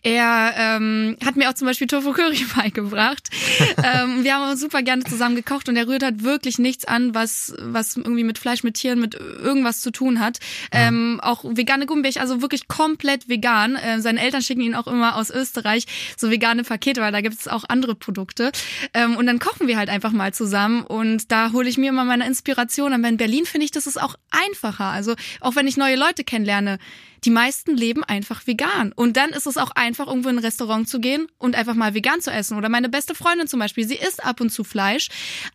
er 0.03 0.53
ähm, 0.57 1.15
hat 1.23 1.35
mir 1.35 1.49
auch 1.49 1.53
zum 1.53 1.67
Beispiel 1.67 1.87
Tofu 1.87 2.11
Curry 2.11 2.45
beigebracht. 2.55 3.29
ähm, 3.77 4.23
wir 4.23 4.35
haben 4.35 4.57
super 4.57 4.81
gerne 4.83 5.03
zusammen 5.03 5.35
gekocht 5.35 5.69
und 5.69 5.77
er 5.77 5.87
rührt 5.87 6.03
halt 6.03 6.23
wirklich 6.23 6.59
nichts 6.59 6.85
an, 6.85 7.15
was, 7.15 7.53
was 7.59 7.95
irgendwie 7.95 8.23
mit 8.23 8.37
Fleisch, 8.37 8.63
mit 8.63 8.75
Tieren, 8.75 8.99
mit 8.99 9.15
irgendwas 9.15 9.81
zu 9.81 9.91
tun 9.91 10.19
hat. 10.19 10.39
Ähm, 10.71 11.19
auch 11.23 11.43
vegane 11.45 11.85
Gummibärchen, 11.85 12.21
also 12.21 12.41
wirklich 12.41 12.67
komplett 12.67 13.29
vegan. 13.29 13.75
Äh, 13.75 14.01
seine 14.01 14.21
Eltern 14.21 14.41
schicken 14.41 14.61
ihn 14.61 14.75
auch 14.75 14.87
immer 14.87 15.15
aus 15.15 15.29
Österreich 15.29 15.85
so 16.17 16.29
vegane 16.29 16.63
Pakete, 16.63 17.01
weil 17.01 17.11
da 17.11 17.21
gibt 17.21 17.39
es 17.39 17.47
auch 17.47 17.63
andere 17.67 17.95
Produkte. 17.95 18.51
Ähm, 18.93 19.15
und 19.15 19.25
dann 19.25 19.39
kochen 19.39 19.67
wir 19.67 19.77
halt 19.77 19.89
einfach 19.89 20.11
mal 20.11 20.33
zusammen 20.33 20.83
und 20.83 21.31
da 21.31 21.53
hole 21.53 21.69
ich 21.69 21.77
mir 21.77 21.89
immer 21.89 22.03
meine 22.03 22.27
Inspiration. 22.27 22.93
Aber 22.93 23.07
in 23.07 23.17
Berlin 23.17 23.45
finde 23.45 23.65
ich, 23.65 23.71
das 23.71 23.87
ist 23.87 24.01
auch 24.01 24.15
einfacher. 24.31 24.85
Also 24.85 25.15
auch 25.39 25.55
wenn 25.55 25.67
ich 25.67 25.77
neue 25.77 25.95
Leute 25.95 26.23
kennenlerne, 26.23 26.79
die 27.25 27.29
meisten 27.29 27.75
leben 27.75 28.03
einfach 28.03 28.47
vegan. 28.47 28.91
Und 28.93 29.17
dann 29.17 29.31
ist 29.31 29.47
es 29.47 29.57
auch 29.57 29.71
einfach, 29.71 30.07
irgendwo 30.07 30.29
in 30.29 30.37
ein 30.37 30.43
Restaurant 30.43 30.87
zu 30.87 30.99
gehen 30.99 31.27
und 31.37 31.55
einfach 31.55 31.73
mal 31.73 31.93
vegan 31.93 32.21
zu 32.21 32.31
essen. 32.31 32.57
Oder 32.57 32.69
meine 32.69 32.89
beste 32.89 33.15
Freundin 33.15 33.47
zum 33.47 33.59
Beispiel, 33.59 33.87
sie 33.87 33.95
isst 33.95 34.23
ab 34.23 34.41
und 34.41 34.51
zu 34.51 34.63
Fleisch, 34.63 35.09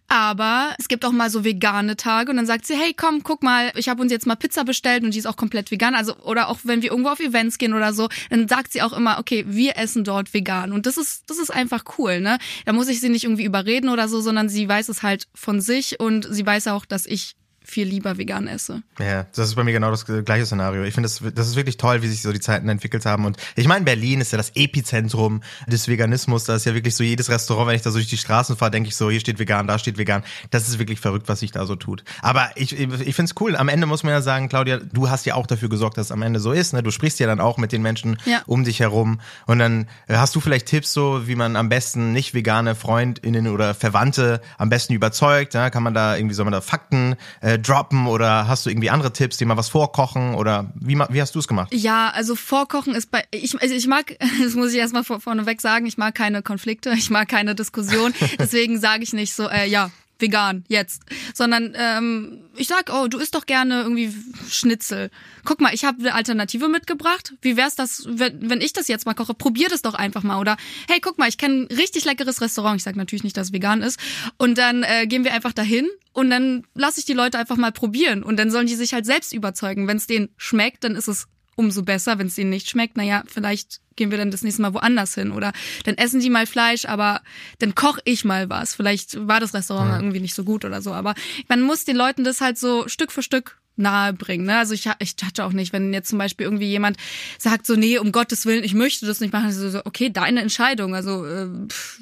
aber 0.08 0.74
es 0.78 0.88
gibt 0.88 1.04
auch 1.04 1.12
mal 1.12 1.30
so 1.30 1.44
vegane 1.44 1.96
Tage 1.96 2.30
und 2.30 2.36
dann 2.36 2.46
sagt 2.46 2.66
sie, 2.66 2.74
hey, 2.74 2.94
komm, 2.94 3.22
guck 3.22 3.42
mal, 3.42 3.72
ich 3.76 3.88
habe 3.88 4.02
uns 4.02 4.12
jetzt 4.12 4.26
mal 4.26 4.36
Pizza 4.36 4.64
bestellt 4.64 5.04
und 5.04 5.14
die 5.14 5.18
ist 5.18 5.26
auch 5.26 5.36
komplett 5.36 5.70
vegan. 5.70 5.94
Also, 5.94 6.16
oder 6.18 6.48
auch 6.48 6.58
wenn 6.64 6.82
wir 6.82 6.90
irgendwo 6.90 7.10
auf 7.10 7.20
Events 7.20 7.58
gehen 7.58 7.74
oder 7.74 7.92
so, 7.92 8.08
dann 8.30 8.48
sagt 8.48 8.72
sie 8.72 8.82
auch 8.82 8.92
immer, 8.92 9.18
okay, 9.18 9.44
wir 9.48 9.76
essen 9.76 10.04
dort 10.04 10.34
vegan. 10.34 10.72
Und 10.72 10.86
das 10.86 10.96
ist, 10.96 11.24
das 11.28 11.38
ist 11.38 11.50
einfach 11.50 11.84
cool, 11.98 12.20
ne? 12.20 12.38
Da 12.66 12.72
muss 12.72 12.88
ich 12.88 13.00
sie 13.00 13.08
nicht 13.08 13.24
irgendwie 13.24 13.44
überreden 13.44 13.88
oder 13.88 14.08
so, 14.08 14.20
sondern 14.20 14.48
sie 14.48 14.68
weiß 14.68 14.88
es 14.88 15.02
halt 15.02 15.26
von 15.34 15.60
sich 15.60 16.00
und 16.00 16.26
sie 16.30 16.44
weiß 16.44 16.68
auch, 16.68 16.84
dass 16.84 17.06
ich 17.06 17.36
viel 17.66 17.88
lieber 17.88 18.18
vegan 18.18 18.46
esse. 18.46 18.82
Ja, 18.98 19.26
das 19.34 19.48
ist 19.48 19.54
bei 19.54 19.64
mir 19.64 19.72
genau 19.72 19.90
das 19.90 20.04
gleiche 20.04 20.44
Szenario. 20.44 20.84
Ich 20.84 20.92
finde, 20.92 21.08
das, 21.08 21.22
das 21.34 21.48
ist 21.48 21.56
wirklich 21.56 21.78
toll, 21.78 22.02
wie 22.02 22.08
sich 22.08 22.20
so 22.20 22.30
die 22.30 22.40
Zeiten 22.40 22.68
entwickelt 22.68 23.06
haben. 23.06 23.24
Und 23.24 23.38
ich 23.56 23.66
meine, 23.66 23.86
Berlin 23.86 24.20
ist 24.20 24.32
ja 24.32 24.36
das 24.36 24.52
Epizentrum 24.54 25.42
des 25.66 25.88
Veganismus. 25.88 26.44
Da 26.44 26.56
ist 26.56 26.66
ja 26.66 26.74
wirklich 26.74 26.94
so 26.94 27.02
jedes 27.02 27.30
Restaurant, 27.30 27.68
wenn 27.68 27.76
ich 27.76 27.82
da 27.82 27.90
so 27.90 27.96
durch 27.96 28.08
die 28.08 28.18
Straßen 28.18 28.58
fahre, 28.58 28.70
denke 28.70 28.90
ich 28.90 28.96
so, 28.96 29.10
hier 29.10 29.18
steht 29.18 29.38
vegan, 29.38 29.66
da 29.66 29.78
steht 29.78 29.96
vegan. 29.96 30.22
Das 30.50 30.68
ist 30.68 30.78
wirklich 30.78 31.00
verrückt, 31.00 31.26
was 31.28 31.40
sich 31.40 31.52
da 31.52 31.64
so 31.64 31.74
tut. 31.74 32.04
Aber 32.20 32.50
ich, 32.54 32.78
ich 32.78 32.88
finde 33.16 33.30
es 33.30 33.40
cool. 33.40 33.56
Am 33.56 33.68
Ende 33.68 33.86
muss 33.86 34.02
man 34.02 34.12
ja 34.12 34.20
sagen, 34.20 34.50
Claudia, 34.50 34.76
du 34.76 35.08
hast 35.08 35.24
ja 35.24 35.34
auch 35.34 35.46
dafür 35.46 35.70
gesorgt, 35.70 35.96
dass 35.96 36.06
es 36.06 36.12
am 36.12 36.20
Ende 36.20 36.40
so 36.40 36.52
ist. 36.52 36.74
Ne? 36.74 36.82
Du 36.82 36.90
sprichst 36.90 37.18
ja 37.18 37.26
dann 37.26 37.40
auch 37.40 37.56
mit 37.56 37.72
den 37.72 37.80
Menschen 37.80 38.18
ja. 38.26 38.42
um 38.46 38.64
dich 38.64 38.80
herum. 38.80 39.20
Und 39.46 39.58
dann 39.58 39.88
äh, 40.06 40.16
hast 40.16 40.36
du 40.36 40.40
vielleicht 40.40 40.66
Tipps 40.66 40.92
so, 40.92 41.26
wie 41.26 41.34
man 41.34 41.56
am 41.56 41.70
besten 41.70 42.12
nicht 42.12 42.34
vegane 42.34 42.74
FreundInnen 42.74 43.48
oder 43.48 43.74
Verwandte 43.74 44.42
am 44.58 44.68
besten 44.68 44.92
überzeugt. 44.92 45.54
Ja? 45.54 45.70
Kann 45.70 45.82
man 45.82 45.94
da 45.94 46.14
irgendwie, 46.16 46.34
soll 46.34 46.44
man 46.44 46.52
da 46.52 46.60
Fakten 46.60 47.16
äh, 47.40 47.53
äh, 47.54 47.58
droppen 47.58 48.06
oder 48.06 48.48
hast 48.48 48.66
du 48.66 48.70
irgendwie 48.70 48.90
andere 48.90 49.12
Tipps, 49.12 49.36
die 49.36 49.44
mal 49.44 49.56
was 49.56 49.68
vorkochen 49.68 50.34
oder 50.34 50.72
wie, 50.74 50.98
wie 51.08 51.20
hast 51.20 51.34
du 51.34 51.38
es 51.38 51.48
gemacht? 51.48 51.72
Ja, 51.72 52.10
also 52.10 52.34
vorkochen 52.34 52.94
ist 52.94 53.10
bei, 53.10 53.24
ich, 53.30 53.60
also 53.60 53.74
ich 53.74 53.86
mag, 53.86 54.16
das 54.42 54.54
muss 54.54 54.72
ich 54.72 54.78
erstmal 54.78 55.04
vor, 55.04 55.20
vorneweg 55.20 55.60
sagen, 55.60 55.86
ich 55.86 55.98
mag 55.98 56.14
keine 56.14 56.42
Konflikte, 56.42 56.90
ich 56.96 57.10
mag 57.10 57.28
keine 57.28 57.54
Diskussion, 57.54 58.14
deswegen 58.38 58.80
sage 58.80 59.02
ich 59.02 59.12
nicht 59.12 59.34
so, 59.34 59.48
äh, 59.48 59.68
ja, 59.68 59.90
vegan 60.24 60.64
jetzt, 60.68 61.02
sondern 61.34 61.74
ähm, 61.76 62.44
ich 62.56 62.68
sag, 62.68 62.90
oh, 62.92 63.08
du 63.08 63.18
isst 63.18 63.34
doch 63.34 63.46
gerne 63.46 63.82
irgendwie 63.82 64.12
Schnitzel. 64.48 65.10
Guck 65.44 65.60
mal, 65.60 65.74
ich 65.74 65.84
habe 65.84 65.98
eine 66.00 66.14
Alternative 66.14 66.68
mitgebracht. 66.68 67.34
Wie 67.42 67.56
wär's 67.56 67.74
das, 67.74 68.04
wenn, 68.08 68.48
wenn 68.48 68.60
ich 68.60 68.72
das 68.72 68.88
jetzt 68.88 69.06
mal 69.06 69.14
koche? 69.14 69.34
Probier 69.34 69.68
das 69.68 69.82
doch 69.82 69.94
einfach 69.94 70.22
mal 70.22 70.40
oder 70.40 70.56
hey, 70.88 71.00
guck 71.00 71.18
mal, 71.18 71.28
ich 71.28 71.38
kenne 71.38 71.62
ein 71.62 71.76
richtig 71.76 72.04
leckeres 72.04 72.40
Restaurant. 72.40 72.76
Ich 72.76 72.84
sag 72.84 72.96
natürlich 72.96 73.24
nicht, 73.24 73.36
dass 73.36 73.48
es 73.48 73.52
vegan 73.52 73.82
ist 73.82 74.00
und 74.38 74.56
dann 74.56 74.82
äh, 74.82 75.06
gehen 75.06 75.24
wir 75.24 75.34
einfach 75.34 75.52
dahin 75.52 75.88
und 76.12 76.30
dann 76.30 76.64
lasse 76.74 77.00
ich 77.00 77.06
die 77.06 77.12
Leute 77.12 77.38
einfach 77.38 77.56
mal 77.56 77.72
probieren 77.72 78.22
und 78.22 78.38
dann 78.38 78.50
sollen 78.50 78.66
die 78.66 78.76
sich 78.76 78.94
halt 78.94 79.04
selbst 79.04 79.32
überzeugen. 79.32 79.86
Wenn 79.86 79.98
es 79.98 80.06
denen 80.06 80.30
schmeckt, 80.36 80.84
dann 80.84 80.96
ist 80.96 81.08
es 81.08 81.26
umso 81.56 81.82
besser. 81.82 82.18
Wenn 82.18 82.26
es 82.26 82.38
ihnen 82.38 82.50
nicht 82.50 82.68
schmeckt, 82.68 82.96
naja, 82.96 83.22
vielleicht 83.26 83.80
gehen 83.96 84.10
wir 84.10 84.18
dann 84.18 84.30
das 84.30 84.42
nächste 84.42 84.62
Mal 84.62 84.74
woanders 84.74 85.14
hin 85.14 85.30
oder 85.32 85.52
dann 85.84 85.96
essen 85.96 86.20
die 86.20 86.30
mal 86.30 86.46
Fleisch, 86.46 86.84
aber 86.84 87.22
dann 87.58 87.74
koche 87.74 88.00
ich 88.04 88.24
mal 88.24 88.50
was. 88.50 88.74
Vielleicht 88.74 89.26
war 89.28 89.40
das 89.40 89.54
Restaurant 89.54 89.90
ja. 89.90 89.96
irgendwie 89.98 90.20
nicht 90.20 90.34
so 90.34 90.44
gut 90.44 90.64
oder 90.64 90.82
so, 90.82 90.92
aber 90.92 91.14
man 91.48 91.62
muss 91.62 91.84
den 91.84 91.96
Leuten 91.96 92.24
das 92.24 92.40
halt 92.40 92.58
so 92.58 92.88
Stück 92.88 93.12
für 93.12 93.22
Stück 93.22 93.58
nahebringen. 93.76 94.46
Ne? 94.46 94.58
Also 94.58 94.74
ich, 94.74 94.88
ich 94.98 95.16
hatte 95.24 95.44
auch 95.44 95.52
nicht, 95.52 95.72
wenn 95.72 95.92
jetzt 95.92 96.08
zum 96.08 96.18
Beispiel 96.18 96.46
irgendwie 96.46 96.68
jemand 96.68 96.96
sagt 97.38 97.66
so, 97.66 97.74
nee, 97.74 97.98
um 97.98 98.12
Gottes 98.12 98.46
Willen, 98.46 98.64
ich 98.64 98.74
möchte 98.74 99.06
das 99.06 99.20
nicht 99.20 99.32
machen, 99.32 99.46
also 99.46 99.68
so, 99.70 99.80
okay, 99.84 100.10
deine 100.10 100.40
Entscheidung. 100.40 100.94
Also 100.94 101.24
äh, 101.26 101.48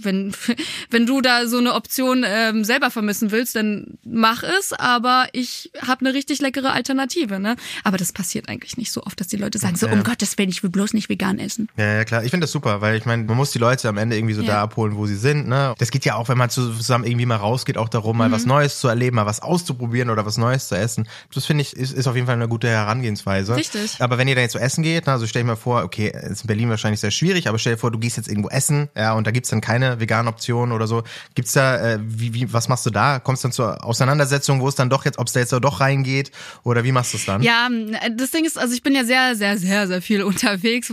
wenn 0.02 0.34
wenn 0.90 1.06
du 1.06 1.20
da 1.20 1.46
so 1.46 1.58
eine 1.58 1.74
Option 1.74 2.24
ähm, 2.26 2.64
selber 2.64 2.90
vermissen 2.90 3.30
willst, 3.30 3.56
dann 3.56 3.98
mach 4.04 4.42
es, 4.42 4.72
aber 4.72 5.26
ich 5.32 5.70
habe 5.80 6.04
eine 6.04 6.14
richtig 6.14 6.40
leckere 6.40 6.72
Alternative. 6.72 7.40
Ne? 7.40 7.56
Aber 7.84 7.96
das 7.96 8.12
passiert 8.12 8.48
eigentlich 8.48 8.76
nicht 8.76 8.92
so 8.92 9.02
oft, 9.04 9.18
dass 9.20 9.28
die 9.28 9.36
Leute 9.36 9.58
sagen 9.58 9.76
so, 9.76 9.86
ja. 9.86 9.92
um 9.92 10.02
Gottes 10.02 10.36
Willen, 10.38 10.50
ich 10.50 10.62
will 10.62 10.70
bloß 10.70 10.92
nicht 10.94 11.08
vegan 11.08 11.38
essen. 11.38 11.68
Ja, 11.76 11.96
ja 11.96 12.04
klar. 12.04 12.24
Ich 12.24 12.30
finde 12.30 12.44
das 12.44 12.52
super, 12.52 12.80
weil 12.80 12.96
ich 12.96 13.06
meine, 13.06 13.24
man 13.24 13.36
muss 13.36 13.52
die 13.52 13.58
Leute 13.58 13.88
am 13.88 13.96
Ende 13.96 14.16
irgendwie 14.16 14.34
so 14.34 14.42
ja. 14.42 14.54
da 14.54 14.62
abholen, 14.62 14.96
wo 14.96 15.06
sie 15.06 15.16
sind. 15.16 15.48
Ne? 15.48 15.74
Das 15.78 15.90
geht 15.90 16.04
ja 16.04 16.16
auch, 16.16 16.28
wenn 16.28 16.38
man 16.38 16.50
zusammen 16.50 17.04
irgendwie 17.04 17.26
mal 17.26 17.36
rausgeht, 17.36 17.78
auch 17.78 17.88
darum, 17.88 18.18
mal 18.18 18.28
mhm. 18.28 18.32
was 18.32 18.46
Neues 18.46 18.78
zu 18.78 18.88
erleben, 18.88 19.16
mal 19.16 19.26
was 19.26 19.40
auszuprobieren 19.40 20.10
oder 20.10 20.26
was 20.26 20.36
Neues 20.36 20.68
zu 20.68 20.76
essen. 20.76 21.08
Das 21.34 21.46
finde 21.46 21.62
ich, 21.62 21.76
ist, 21.76 21.92
ist 21.92 22.07
auf 22.07 22.14
jeden 22.14 22.26
Fall 22.26 22.37
eine 22.37 22.49
gute 22.49 22.69
Herangehensweise. 22.69 23.57
Richtig. 23.57 23.97
Aber 24.00 24.19
wenn 24.19 24.28
ihr 24.28 24.35
da 24.35 24.42
jetzt 24.42 24.52
so 24.52 24.59
essen 24.59 24.83
geht, 24.83 25.09
also 25.09 25.26
stell 25.26 25.42
dir 25.42 25.49
mal 25.49 25.57
vor, 25.57 25.83
okay, 25.83 26.12
ist 26.31 26.42
in 26.42 26.47
Berlin 26.47 26.69
wahrscheinlich 26.69 27.00
sehr 27.00 27.11
schwierig, 27.11 27.49
aber 27.49 27.59
stell 27.59 27.75
dir 27.75 27.78
vor, 27.78 27.90
du 27.90 27.99
gehst 27.99 28.16
jetzt 28.16 28.28
irgendwo 28.28 28.49
essen, 28.49 28.88
ja, 28.97 29.14
und 29.14 29.26
da 29.26 29.31
gibt's 29.31 29.50
dann 29.50 29.61
keine 29.61 30.00
veganen 30.00 30.28
Optionen 30.28 30.73
oder 30.73 30.87
so. 30.87 31.02
Gibt's 31.35 31.52
da, 31.52 31.95
äh, 31.95 31.99
wie, 32.02 32.35
wie, 32.35 32.52
was 32.52 32.69
machst 32.69 32.85
du 32.85 32.90
da? 32.90 33.19
Kommst 33.19 33.45
du 33.45 33.49
dann 33.49 33.52
zur 33.52 33.85
Auseinandersetzung, 33.85 34.61
wo 34.61 34.69
es 34.69 34.75
dann 34.75 34.90
doch 34.90 35.04
jetzt, 35.04 35.19
ob 35.19 35.26
es 35.28 35.33
da 35.33 35.40
jetzt 35.40 35.52
doch 35.52 35.81
reingeht 35.81 36.33
oder 36.64 36.85
wie 36.85 36.92
machst 36.92 37.12
du 37.12 37.16
es 37.16 37.25
dann? 37.25 37.42
Ja, 37.42 37.69
das 38.16 38.31
Ding 38.31 38.45
ist, 38.45 38.59
also 38.59 38.75
ich 38.75 38.83
bin 38.83 38.95
ja 38.95 39.04
sehr, 39.04 39.35
sehr, 39.37 39.57
sehr, 39.59 39.87
sehr 39.87 40.02
viel 40.02 40.23
unterwegs. 40.23 40.92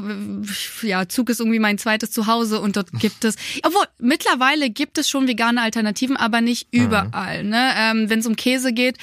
Ja, 0.81 1.07
Zug 1.07 1.29
ist 1.29 1.39
irgendwie 1.39 1.59
mein 1.59 1.77
zweites 1.77 2.11
Zuhause 2.11 2.59
und 2.59 2.75
dort 2.75 2.91
gibt 2.93 3.25
es, 3.25 3.35
obwohl 3.63 3.85
mittlerweile 3.97 4.69
gibt 4.69 4.97
es 4.97 5.09
schon 5.09 5.27
vegane 5.27 5.61
Alternativen, 5.61 6.17
aber 6.17 6.41
nicht 6.41 6.73
mhm. 6.73 6.83
überall. 6.83 7.43
Mhm. 7.43 7.49
Ne? 7.49 7.73
Ähm, 7.77 8.09
Wenn 8.09 8.19
es 8.19 8.25
um 8.25 8.35
Käse 8.35 8.73
geht, 8.73 8.97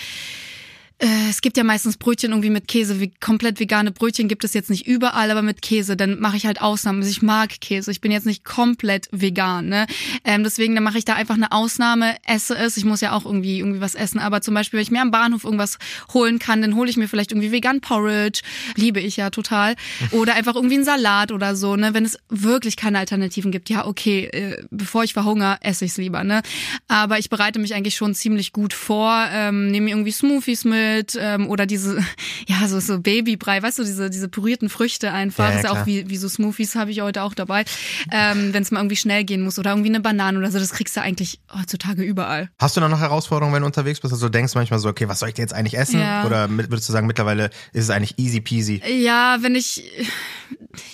es 0.98 1.42
gibt 1.42 1.58
ja 1.58 1.64
meistens 1.64 1.98
Brötchen 1.98 2.30
irgendwie 2.30 2.48
mit 2.48 2.68
Käse. 2.68 3.00
Wie, 3.00 3.12
komplett 3.20 3.60
vegane 3.60 3.90
Brötchen 3.90 4.28
gibt 4.28 4.44
es 4.44 4.54
jetzt 4.54 4.70
nicht 4.70 4.86
überall, 4.86 5.30
aber 5.30 5.42
mit 5.42 5.60
Käse, 5.60 5.94
dann 5.94 6.18
mache 6.20 6.38
ich 6.38 6.46
halt 6.46 6.62
Ausnahmen. 6.62 7.00
Also 7.00 7.10
ich 7.10 7.20
mag 7.20 7.60
Käse. 7.60 7.90
Ich 7.90 8.00
bin 8.00 8.10
jetzt 8.10 8.24
nicht 8.24 8.44
komplett 8.44 9.06
vegan, 9.12 9.68
ne? 9.68 9.86
Ähm, 10.24 10.42
deswegen, 10.42 10.74
dann 10.74 10.84
mache 10.84 10.96
ich 10.96 11.04
da 11.04 11.12
einfach 11.14 11.34
eine 11.34 11.52
Ausnahme, 11.52 12.16
esse 12.26 12.56
es. 12.56 12.78
Ich 12.78 12.86
muss 12.86 13.02
ja 13.02 13.12
auch 13.12 13.26
irgendwie 13.26 13.58
irgendwie 13.58 13.82
was 13.82 13.94
essen. 13.94 14.18
Aber 14.18 14.40
zum 14.40 14.54
Beispiel, 14.54 14.78
wenn 14.78 14.84
ich 14.84 14.90
mir 14.90 15.02
am 15.02 15.10
Bahnhof 15.10 15.44
irgendwas 15.44 15.76
holen 16.14 16.38
kann, 16.38 16.62
dann 16.62 16.76
hole 16.76 16.88
ich 16.88 16.96
mir 16.96 17.08
vielleicht 17.08 17.32
irgendwie 17.32 17.52
vegan 17.52 17.82
Porridge. 17.82 18.40
Liebe 18.76 19.00
ich 19.00 19.18
ja 19.18 19.28
total. 19.28 19.76
Oder 20.12 20.34
einfach 20.34 20.54
irgendwie 20.54 20.76
einen 20.76 20.84
Salat 20.84 21.30
oder 21.30 21.56
so, 21.56 21.76
ne? 21.76 21.92
Wenn 21.92 22.06
es 22.06 22.18
wirklich 22.30 22.76
keine 22.76 22.98
Alternativen 22.98 23.52
gibt, 23.52 23.68
ja, 23.68 23.86
okay, 23.86 24.24
äh, 24.32 24.64
bevor 24.70 25.04
ich 25.04 25.12
verhungere, 25.12 25.58
esse 25.60 25.84
ich 25.84 25.90
es 25.90 25.98
lieber, 25.98 26.24
ne? 26.24 26.40
Aber 26.88 27.18
ich 27.18 27.28
bereite 27.28 27.58
mich 27.58 27.74
eigentlich 27.74 27.96
schon 27.96 28.14
ziemlich 28.14 28.54
gut 28.54 28.72
vor, 28.72 29.26
ähm, 29.30 29.70
nehme 29.70 29.90
irgendwie 29.90 30.12
Smoothies 30.12 30.64
mit 30.64 30.85
ähm, 31.18 31.48
oder 31.48 31.66
diese, 31.66 31.98
ja, 32.46 32.66
so, 32.68 32.80
so 32.80 33.00
Babybrei, 33.00 33.62
weißt 33.62 33.78
du, 33.78 33.84
diese, 33.84 34.10
diese 34.10 34.28
pürierten 34.28 34.68
Früchte 34.68 35.12
einfach. 35.12 35.44
Ja, 35.44 35.50
ja, 35.50 35.56
ist 35.56 35.64
ja 35.64 35.70
auch 35.72 35.86
wie, 35.86 36.08
wie 36.08 36.16
so 36.16 36.28
Smoothies 36.28 36.74
habe 36.74 36.90
ich 36.90 37.00
heute 37.00 37.22
auch 37.22 37.34
dabei. 37.34 37.64
Ähm, 38.12 38.52
Wenn 38.52 38.62
es 38.62 38.70
mal 38.70 38.80
irgendwie 38.80 38.96
schnell 38.96 39.24
gehen 39.24 39.42
muss 39.42 39.58
oder 39.58 39.70
irgendwie 39.70 39.90
eine 39.90 40.00
Banane 40.00 40.38
oder 40.38 40.50
so, 40.50 40.58
das 40.58 40.70
kriegst 40.70 40.96
du 40.96 41.00
eigentlich 41.00 41.40
heutzutage 41.52 42.02
überall. 42.02 42.48
Hast 42.58 42.76
du 42.76 42.80
da 42.80 42.88
noch 42.88 43.00
Herausforderungen, 43.00 43.54
wenn 43.54 43.62
du 43.62 43.66
unterwegs 43.66 44.00
bist? 44.00 44.12
Also 44.12 44.26
du 44.26 44.30
denkst 44.30 44.54
manchmal 44.54 44.78
so, 44.78 44.88
okay, 44.88 45.08
was 45.08 45.18
soll 45.18 45.28
ich 45.28 45.34
denn 45.34 45.44
jetzt 45.44 45.54
eigentlich 45.54 45.76
essen? 45.78 46.00
Ja. 46.00 46.24
Oder 46.24 46.48
würdest 46.50 46.88
du 46.88 46.92
sagen, 46.92 47.06
mittlerweile 47.06 47.50
ist 47.72 47.84
es 47.84 47.90
eigentlich 47.90 48.18
easy 48.18 48.40
peasy? 48.40 48.82
Ja, 48.86 49.38
wenn 49.40 49.54
ich, 49.54 49.84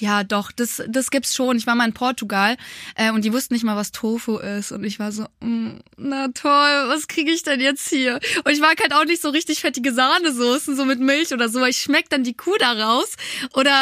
ja 0.01 0.25
doch, 0.25 0.53
das, 0.53 0.83
das 0.89 1.11
gibt's 1.11 1.35
schon. 1.35 1.57
Ich 1.57 1.67
war 1.67 1.75
mal 1.75 1.87
in 1.87 1.95
Portugal 1.95 2.57
äh, 2.97 3.11
und 3.11 3.25
die 3.25 3.33
wussten 3.33 3.55
nicht 3.55 3.65
mal, 3.65 3.77
was 3.77 3.93
Tofu 3.93 4.39
ist. 4.39 4.73
Und 4.73 4.85
ich 4.85 4.99
war 4.99 5.13
so, 5.13 5.27
mm, 5.41 5.79
na 5.97 6.29
toll, 6.29 6.89
was 6.89 7.09
kriege 7.09 7.31
ich 7.31 7.43
denn 7.43 7.61
jetzt 7.61 7.89
hier? 7.89 8.21
Und 8.45 8.53
ich 8.53 8.61
mag 8.61 8.81
halt 8.81 8.95
auch 8.95 9.05
nicht 9.05 9.23
so 9.23 9.31
richtig 9.31 9.61
fettige 9.61 9.93
Sahnesoßen, 9.93 10.77
so 10.77 10.85
mit 10.85 11.01
Milch 11.01 11.33
oder 11.33 11.49
so, 11.49 11.61
weil 11.61 11.71
ich 11.71 11.79
schmeck 11.79 12.09
dann 12.11 12.25
die 12.25 12.37
Kuh 12.37 12.57
da 12.59 12.73
raus. 12.73 13.17
Oder 13.55 13.73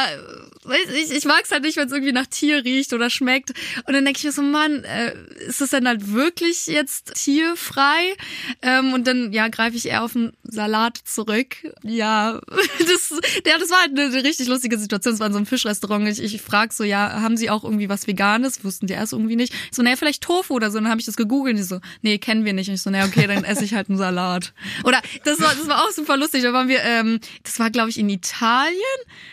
weiß 0.64 0.90
ich, 0.94 1.10
ich 1.10 1.24
mag's 1.24 1.50
halt 1.50 1.62
nicht, 1.62 1.76
wenn 1.76 1.86
es 1.86 1.92
irgendwie 1.92 2.12
nach 2.12 2.26
Tier 2.26 2.64
riecht 2.64 2.92
oder 2.92 3.10
schmeckt. 3.10 3.50
Und 3.86 3.94
dann 3.94 4.04
denke 4.04 4.18
ich 4.18 4.24
mir 4.24 4.32
so, 4.32 4.42
Mann, 4.42 4.84
äh, 4.84 5.14
ist 5.46 5.60
das 5.60 5.70
denn 5.70 5.88
halt 5.88 6.12
wirklich 6.12 6.66
jetzt 6.66 7.14
tierfrei? 7.14 8.14
Ähm, 8.62 8.92
und 8.92 9.06
dann, 9.06 9.32
ja, 9.32 9.48
greife 9.48 9.76
ich 9.76 9.86
eher 9.86 10.04
auf 10.04 10.14
einen 10.14 10.32
Salat 10.44 10.98
zurück. 11.04 11.56
Ja, 11.82 12.40
das, 12.78 13.14
ja, 13.46 13.58
das 13.58 13.70
war 13.70 13.80
halt 13.80 13.98
eine, 13.98 14.12
richtig 14.22 14.48
lustige 14.48 14.78
Situation. 14.78 15.14
Es 15.14 15.20
war 15.20 15.30
so 15.30 15.38
einem 15.38 15.46
Fischrestaurant. 15.60 16.08
Ich, 16.08 16.22
ich 16.22 16.40
frag 16.40 16.72
so, 16.72 16.84
ja, 16.84 17.20
haben 17.20 17.36
sie 17.36 17.50
auch 17.50 17.64
irgendwie 17.64 17.88
was 17.88 18.06
Veganes? 18.06 18.64
Wussten 18.64 18.86
die 18.86 18.94
erst 18.94 19.12
irgendwie 19.12 19.36
nicht. 19.36 19.52
Ich 19.52 19.76
so, 19.76 19.82
naja, 19.82 19.96
vielleicht 19.96 20.22
Tofu 20.22 20.54
oder 20.54 20.70
so. 20.70 20.78
Und 20.78 20.84
dann 20.84 20.90
habe 20.90 21.00
ich 21.00 21.06
das 21.06 21.16
gegoogelt. 21.16 21.54
Und 21.54 21.58
die 21.58 21.62
so, 21.62 21.80
nee, 22.02 22.18
kennen 22.18 22.44
wir 22.44 22.52
nicht. 22.52 22.68
Und 22.68 22.74
ich 22.74 22.82
so, 22.82 22.90
naja, 22.90 23.04
okay, 23.04 23.26
dann 23.26 23.44
esse 23.44 23.64
ich 23.64 23.74
halt 23.74 23.88
einen 23.88 23.98
Salat. 23.98 24.52
Oder 24.84 25.00
das 25.24 25.40
war, 25.40 25.54
das 25.54 25.68
war 25.68 25.84
auch 25.84 25.90
super 25.90 26.16
lustig. 26.16 26.42
Da 26.42 26.52
waren 26.52 26.68
wir, 26.68 26.82
ähm, 26.82 27.20
das 27.42 27.58
war, 27.58 27.70
glaube 27.70 27.90
ich, 27.90 27.98
in 27.98 28.08
Italien. 28.08 28.74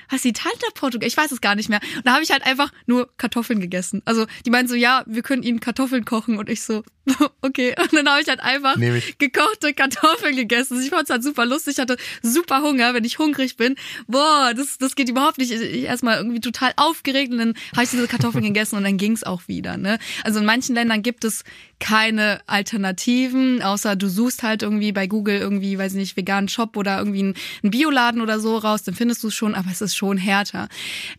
Was 0.10 0.26
Italien 0.26 0.60
oder 0.60 0.74
Portugal? 0.74 1.08
Ich 1.08 1.18
weiß 1.18 1.32
es 1.32 1.42
gar 1.42 1.56
nicht 1.56 1.70
mehr. 1.70 1.80
Und 1.96 2.06
da 2.06 2.14
habe 2.14 2.24
ich 2.24 2.32
halt 2.32 2.46
einfach 2.46 2.72
nur 2.86 3.10
Kartoffeln 3.18 3.60
gegessen. 3.60 4.02
Also 4.06 4.26
die 4.46 4.50
meinten 4.50 4.70
so, 4.70 4.76
ja, 4.76 5.04
wir 5.08 5.22
können 5.22 5.44
ihnen 5.44 5.60
Kartoffeln 5.60 6.06
kochen. 6.06 6.38
Und 6.38 6.50
ich 6.50 6.62
so, 6.62 6.84
okay. 7.42 7.76
Und 7.80 7.94
dann 7.94 8.08
habe 8.10 8.22
ich 8.22 8.28
halt 8.28 8.40
einfach 8.40 8.78
ich. 8.78 9.18
gekochte 9.18 9.74
Kartoffeln 9.74 10.36
gegessen. 10.36 10.82
Ich 10.82 10.90
fand 10.90 11.04
es 11.04 11.10
halt 11.10 11.24
super 11.24 11.46
lustig. 11.46 11.76
Ich 11.76 11.80
hatte 11.80 11.98
super 12.22 12.62
Hunger, 12.62 12.94
wenn 12.94 13.04
ich 13.04 13.20
hungrig 13.20 13.58
bin. 13.58 13.76
Boah, 14.08 14.54
das, 14.56 14.78
das 14.78 14.96
geht 14.96 15.10
überhaupt 15.10 15.38
nicht. 15.38 15.52
Ich, 15.52 15.62
ich 15.62 15.84
erstmal 15.84 16.18
irgendwie 16.18 16.42
total 16.42 16.74
aufgeregt 16.76 17.32
und 17.32 17.38
dann 17.40 17.54
habe 17.74 17.84
ich 17.84 17.90
diese 17.90 18.08
Kartoffeln 18.08 18.44
gegessen 18.44 18.76
und 18.78 18.84
dann 18.84 18.98
ging's 18.98 19.24
auch 19.24 19.48
wieder. 19.48 19.78
Ne? 19.78 20.00
Also 20.24 20.40
in 20.40 20.46
manchen 20.46 20.76
Ländern 20.76 21.02
gibt 21.02 21.24
es 21.24 21.44
keine 21.80 22.42
Alternativen, 22.48 23.62
außer 23.62 23.96
du 23.96 24.08
suchst 24.10 24.44
halt 24.44 24.64
irgendwie 24.64 24.92
bei 24.92 25.08
Google 25.08 25.38
irgendwie, 25.38 25.78
weiß 25.78 25.94
ich 25.94 26.00
nicht, 26.00 26.18
veganen 26.18 26.50
Shop 26.50 26.76
oder 26.76 26.98
irgendwie 26.98 27.20
einen, 27.20 27.34
einen 27.64 27.72
Bioladen 27.72 28.22
oder 28.22 28.40
so 28.40 28.58
raus, 28.58 28.84
dann 28.84 28.96
findest 28.96 29.24
du 29.24 29.28
es 29.28 29.36
schon, 29.36 29.54
aber 29.56 29.70
es 29.72 29.82
ist 29.82 29.96
schon 29.96 30.18
härter. 30.18 30.70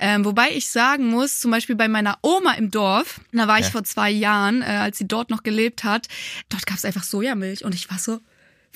Ähm, 0.00 0.24
wobei 0.24 0.50
ich 0.52 0.68
sagen 0.70 1.06
muss, 1.06 1.40
zum 1.40 1.50
Beispiel 1.50 1.76
bei 1.76 1.88
meiner 1.88 2.18
Oma 2.22 2.52
im 2.54 2.70
Dorf, 2.70 3.20
da 3.32 3.46
war 3.46 3.58
ich 3.58 3.66
Ja. 3.66 3.70
vor 3.72 3.84
zwei 3.84 4.10
Jahren, 4.10 4.62
äh, 4.62 4.66
als 4.66 4.98
sie 4.98 5.06
dort 5.06 5.30
noch 5.30 5.42
gelebt 5.42 5.77
hat, 5.84 6.08
dort 6.48 6.66
gab's 6.66 6.84
einfach 6.84 7.02
Sojamilch 7.04 7.64
und 7.64 7.74
ich 7.74 7.90
war 7.90 7.98
so, 7.98 8.18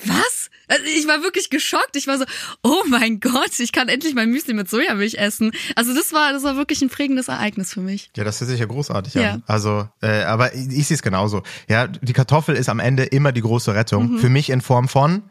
was? 0.05 0.49
Also 0.67 0.83
ich 0.85 1.07
war 1.07 1.21
wirklich 1.21 1.51
geschockt. 1.51 1.95
Ich 1.95 2.07
war 2.07 2.17
so, 2.17 2.25
oh 2.63 2.81
mein 2.87 3.19
Gott, 3.19 3.59
ich 3.59 3.71
kann 3.71 3.89
endlich 3.89 4.15
mein 4.15 4.29
Müsli 4.31 4.53
mit 4.55 4.67
Sojamilch 4.67 5.15
essen. 5.15 5.51
Also 5.75 5.93
das 5.93 6.11
war, 6.13 6.33
das 6.33 6.41
war 6.43 6.55
wirklich 6.57 6.81
ein 6.81 6.89
prägendes 6.89 7.27
Ereignis 7.27 7.73
für 7.73 7.79
mich. 7.81 8.09
Ja, 8.17 8.23
das 8.23 8.39
hört 8.41 8.49
sich 8.49 8.59
ja 8.59 8.65
großartig 8.65 9.13
Ja. 9.13 9.33
an. 9.33 9.43
Also, 9.45 9.87
äh, 10.01 10.23
aber 10.23 10.55
ich, 10.55 10.67
ich 10.69 10.87
sehe 10.87 10.95
es 10.95 11.03
genauso. 11.03 11.43
Ja, 11.69 11.87
die 11.87 12.13
Kartoffel 12.13 12.55
ist 12.55 12.69
am 12.69 12.79
Ende 12.79 13.03
immer 13.03 13.31
die 13.31 13.41
große 13.41 13.75
Rettung. 13.75 14.17
Für 14.17 14.29
mich 14.29 14.49
in 14.49 14.61
Form 14.61 14.87
von 14.87 15.21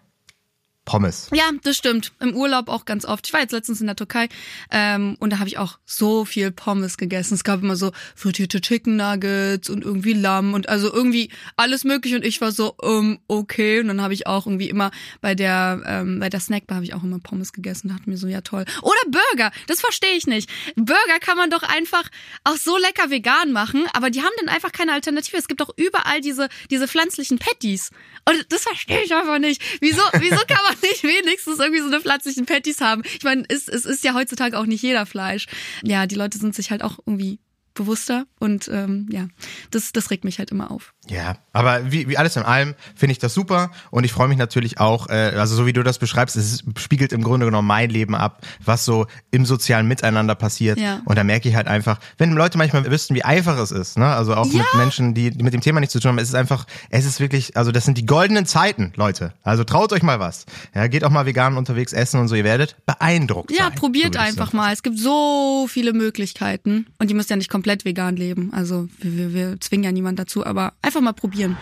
Pommes. 0.84 1.28
Ja, 1.32 1.44
das 1.62 1.76
stimmt. 1.76 2.12
Im 2.18 2.34
Urlaub 2.34 2.68
auch 2.68 2.84
ganz 2.84 3.04
oft. 3.04 3.26
Ich 3.26 3.32
war 3.32 3.40
jetzt 3.40 3.52
letztens 3.52 3.80
in 3.80 3.86
der 3.86 3.94
Türkei 3.94 4.28
ähm, 4.70 5.16
und 5.20 5.30
da 5.32 5.38
habe 5.38 5.48
ich 5.48 5.56
auch 5.58 5.78
so 5.84 6.24
viel 6.24 6.50
Pommes 6.50 6.96
gegessen. 6.96 7.34
Es 7.34 7.44
gab 7.44 7.62
immer 7.62 7.76
so 7.76 7.92
frittierte 8.16 8.60
Chicken 8.60 8.96
Nuggets 8.96 9.70
und 9.70 9.84
irgendwie 9.84 10.12
Lamm 10.12 10.54
und 10.54 10.68
also 10.68 10.92
irgendwie 10.92 11.30
alles 11.56 11.84
mögliche. 11.84 12.16
Und 12.16 12.24
ich 12.24 12.40
war 12.40 12.50
so, 12.50 12.74
ähm, 12.82 13.20
okay. 13.28 13.78
Und 13.78 13.88
dann 13.88 14.02
habe 14.02 14.12
ich 14.12 14.26
auch 14.26 14.46
irgendwie 14.46 14.68
immer 14.68 14.90
bei 15.20 15.36
der 15.36 15.82
ähm, 15.86 16.18
bei 16.18 16.28
der 16.28 16.40
Snackbar 16.40 16.76
habe 16.76 16.84
ich 16.84 16.94
auch 16.94 17.04
immer 17.04 17.20
Pommes 17.20 17.52
gegessen. 17.52 17.88
Dachte 17.88 18.10
mir 18.10 18.16
so, 18.16 18.26
ja 18.26 18.40
toll. 18.40 18.64
Oder 18.82 19.00
Burger. 19.06 19.52
Das 19.68 19.80
verstehe 19.80 20.16
ich 20.16 20.26
nicht. 20.26 20.50
Burger 20.74 21.20
kann 21.20 21.36
man 21.36 21.50
doch 21.50 21.62
einfach 21.62 22.08
auch 22.42 22.56
so 22.56 22.76
lecker 22.76 23.08
vegan 23.08 23.52
machen, 23.52 23.84
aber 23.92 24.10
die 24.10 24.20
haben 24.20 24.32
dann 24.40 24.48
einfach 24.48 24.72
keine 24.72 24.92
Alternative. 24.92 25.36
Es 25.36 25.46
gibt 25.46 25.60
doch 25.60 25.70
überall 25.76 26.20
diese 26.20 26.48
diese 26.70 26.88
pflanzlichen 26.88 27.38
Patties. 27.38 27.90
Und 28.28 28.46
das 28.50 28.62
verstehe 28.62 29.02
ich 29.04 29.14
einfach 29.14 29.38
nicht. 29.38 29.62
Wieso, 29.80 30.02
wieso 30.18 30.42
kann 30.46 30.58
man 30.64 30.71
nicht 30.82 31.02
wenigstens 31.02 31.58
irgendwie 31.58 31.80
so 31.80 31.86
eine 31.86 32.00
pflanzlichen 32.00 32.46
Patties 32.46 32.80
haben? 32.80 33.02
Ich 33.04 33.24
meine, 33.24 33.44
es, 33.48 33.68
es 33.68 33.84
ist 33.84 34.04
ja 34.04 34.14
heutzutage 34.14 34.58
auch 34.58 34.66
nicht 34.66 34.82
jeder 34.82 35.06
Fleisch. 35.06 35.46
Ja, 35.82 36.06
die 36.06 36.14
Leute 36.14 36.38
sind 36.38 36.54
sich 36.54 36.70
halt 36.70 36.82
auch 36.82 36.98
irgendwie 37.06 37.38
bewusster 37.74 38.24
und 38.38 38.68
ähm, 38.72 39.08
ja, 39.10 39.28
das, 39.70 39.92
das 39.92 40.10
regt 40.10 40.24
mich 40.24 40.38
halt 40.38 40.50
immer 40.50 40.70
auf. 40.70 40.92
Ja, 41.08 41.36
aber 41.52 41.90
wie, 41.90 42.08
wie 42.08 42.16
alles 42.18 42.36
in 42.36 42.42
allem 42.42 42.74
finde 42.94 43.12
ich 43.12 43.18
das 43.18 43.34
super 43.34 43.70
und 43.90 44.04
ich 44.04 44.12
freue 44.12 44.28
mich 44.28 44.38
natürlich 44.38 44.78
auch, 44.78 45.08
äh, 45.08 45.32
also 45.36 45.56
so 45.56 45.66
wie 45.66 45.72
du 45.72 45.82
das 45.82 45.98
beschreibst, 45.98 46.36
es 46.36 46.62
spiegelt 46.78 47.12
im 47.12 47.22
Grunde 47.22 47.46
genommen 47.46 47.66
mein 47.66 47.90
Leben 47.90 48.14
ab, 48.14 48.42
was 48.64 48.84
so 48.84 49.06
im 49.30 49.44
sozialen 49.44 49.88
Miteinander 49.88 50.34
passiert. 50.34 50.78
Ja. 50.78 51.00
Und 51.04 51.16
da 51.16 51.24
merke 51.24 51.48
ich 51.48 51.54
halt 51.54 51.66
einfach, 51.66 51.98
wenn 52.18 52.32
Leute 52.32 52.58
manchmal 52.58 52.88
wüssten, 52.90 53.14
wie 53.14 53.24
einfach 53.24 53.58
es 53.58 53.70
ist, 53.70 53.98
ne? 53.98 54.06
Also 54.06 54.34
auch 54.34 54.46
mit 54.52 54.64
Menschen, 54.76 55.14
die, 55.14 55.30
die 55.30 55.42
mit 55.42 55.54
dem 55.54 55.60
Thema 55.60 55.80
nichts 55.80 55.92
zu 55.92 56.00
tun 56.00 56.10
haben, 56.10 56.18
es 56.18 56.28
ist 56.28 56.34
einfach, 56.34 56.66
es 56.90 57.04
ist 57.04 57.20
wirklich, 57.20 57.56
also 57.56 57.72
das 57.72 57.84
sind 57.84 57.98
die 57.98 58.06
goldenen 58.06 58.46
Zeiten, 58.46 58.92
Leute. 58.96 59.32
Also 59.42 59.64
traut 59.64 59.92
euch 59.92 60.02
mal 60.02 60.20
was. 60.20 60.46
Ja, 60.74 60.86
geht 60.86 61.04
auch 61.04 61.10
mal 61.10 61.26
vegan 61.26 61.56
unterwegs 61.56 61.92
essen 61.92 62.20
und 62.20 62.28
so, 62.28 62.34
ihr 62.34 62.44
werdet 62.44 62.76
beeindruckt 62.86 63.50
Ja, 63.50 63.64
sein. 63.64 63.74
probiert 63.74 64.14
So 64.14 64.20
einfach 64.20 64.52
mal. 64.52 64.72
Es 64.72 64.82
gibt 64.82 64.98
so 64.98 65.66
viele 65.68 65.92
Möglichkeiten 65.92 66.86
und 66.98 67.10
ihr 67.10 67.16
müsst 67.16 67.30
ja 67.30 67.36
nicht 67.36 67.50
komplett 67.50 67.61
vegan 67.84 68.16
leben. 68.16 68.52
Also 68.52 68.88
wir, 69.00 69.16
wir, 69.16 69.34
wir 69.34 69.60
zwingen 69.60 69.84
ja 69.84 69.92
niemand 69.92 70.18
dazu, 70.18 70.44
aber 70.44 70.72
einfach 70.82 71.00
mal 71.00 71.12
probieren. 71.12 71.56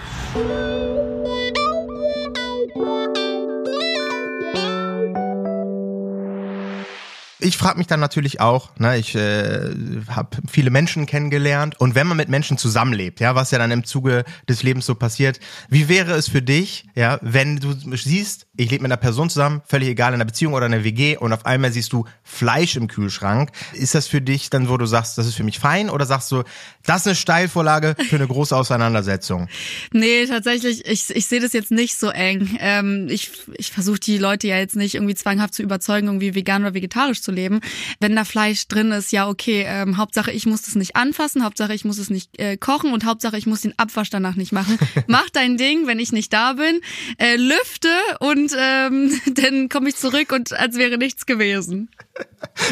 Ich 7.41 7.57
frage 7.57 7.79
mich 7.79 7.87
dann 7.87 8.01
natürlich 8.01 8.41
auch, 8.41 8.71
ne, 8.79 8.99
ich 8.99 9.15
äh, 9.15 9.71
habe 10.09 10.37
viele 10.51 10.71
Menschen 10.71 11.07
kennengelernt 11.07 11.81
und 11.81 11.95
wenn 11.95 12.07
man 12.07 12.17
mit 12.17 12.29
Menschen 12.29 12.59
zusammenlebt, 12.59 13.21
ja, 13.21 13.35
was 13.35 13.51
ja 13.51 13.59
dann 13.59 13.71
im 13.71 13.85
Zuge 13.85 14.25
des 14.49 14.63
Lebens 14.63 14.87
so 14.87 14.95
passiert, 14.95 15.41
wie 15.69 15.89
wäre 15.89 16.13
es 16.13 16.29
für 16.29 16.43
dich, 16.43 16.87
ja, 16.95 17.19
wenn 17.23 17.59
du 17.59 17.73
siehst, 17.97 18.47
ich 18.57 18.71
lebe 18.71 18.83
mit 18.83 18.93
einer 18.93 19.01
Person 19.01 19.31
zusammen, 19.31 19.63
völlig 19.67 19.89
egal 19.89 20.11
in 20.11 20.17
einer 20.17 20.25
Beziehung 20.25 20.55
oder 20.55 20.67
einer 20.67 20.85
WG 20.85 21.17
und 21.17 21.33
auf 21.33 21.47
einmal 21.47 21.73
siehst 21.73 21.93
du 21.93 22.05
Fleisch 22.23 22.77
im 22.77 22.89
Kühlschrank, 22.89 23.51
ist 23.73 23.95
das 23.95 24.07
für 24.07 24.21
dich 24.21 24.51
dann, 24.51 24.69
wo 24.69 24.77
du 24.77 24.87
sagst, 24.87 25.19
das 25.19 25.27
ist 25.27 25.35
für 25.35 25.45
mich 25.45 25.59
fein 25.59 25.91
oder 25.91 26.07
sagst 26.07 26.31
du, 26.33 26.43
das 26.85 27.03
ist 27.03 27.07
eine 27.07 27.17
Steilvorlage 27.17 27.97
für 28.09 28.17
eine 28.17 28.27
große 28.27 28.57
Auseinandersetzung? 28.57 29.49
Nee, 29.93 30.27
tatsächlich, 30.27 30.87
ich, 30.87 31.11
ich 31.11 31.27
sehe 31.27 31.41
das 31.41 31.53
jetzt 31.53 31.71
nicht 31.71 31.99
so 31.99 32.11
eng. 32.11 32.59
Ähm, 32.61 33.09
ich 33.09 33.31
ich 33.57 33.71
versuche 33.71 34.01
die 34.01 34.19
Leute 34.19 34.49
ja 34.49 34.59
jetzt 34.59 34.77
nicht 34.77 34.95
irgendwie 34.95 35.15
zwanghaft 35.15 35.55
zu 35.55 35.63
überzeugen, 35.63 36.07
irgendwie 36.09 36.35
vegan 36.35 36.63
oder 36.63 36.75
vegetarisch 36.75 37.23
zu 37.23 37.30
leben. 37.31 37.61
Wenn 38.01 38.17
da 38.17 38.25
Fleisch 38.25 38.69
drin 38.69 38.93
ist, 38.93 39.13
ja 39.13 39.29
okay, 39.29 39.65
ähm, 39.67 39.97
Hauptsache 39.97 40.31
ich 40.31 40.47
muss 40.47 40.63
das 40.63 40.75
nicht 40.75 40.97
anfassen, 40.97 41.45
Hauptsache 41.45 41.75
ich 41.75 41.85
muss 41.85 41.99
es 41.99 42.11
nicht 42.11 42.39
äh, 42.39 42.57
kochen 42.57 42.93
und 42.93 43.05
Hauptsache 43.05 43.37
ich 43.37 43.47
muss 43.47 43.63
den 43.63 43.79
Abwasch 43.79 44.11
danach 44.11 44.37
nicht 44.37 44.53
machen. 44.53 44.79
Mach 45.07 45.31
dein 45.31 45.57
Ding, 45.57 45.87
wenn 45.87 45.99
ich 45.99 46.13
nicht 46.13 46.33
da 46.33 46.55
bin, 46.55 46.81
äh, 47.19 47.37
lüfte 47.37 47.89
und 48.21 48.53
ähm, 48.59 49.21
dann 49.35 49.69
komme 49.69 49.89
ich 49.89 49.97
zurück 49.97 50.33
und 50.33 50.53
als 50.53 50.77
wäre 50.77 50.99
nichts 50.99 51.27
gewesen. 51.27 51.89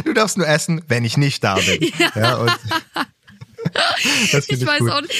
Du 0.04 0.12
darfst 0.12 0.36
nur 0.36 0.48
essen, 0.48 0.82
wenn 0.88 1.04
ich 1.04 1.16
nicht 1.16 1.42
da 1.44 1.54
bin. 1.54 1.92
Ja, 2.14 2.36
und 2.36 2.50
das 4.32 4.46
find 4.46 4.60
Ich 4.62 4.66
weiß 4.66 4.80
gut. 4.80 4.90
auch 4.90 5.00
nicht. 5.00 5.12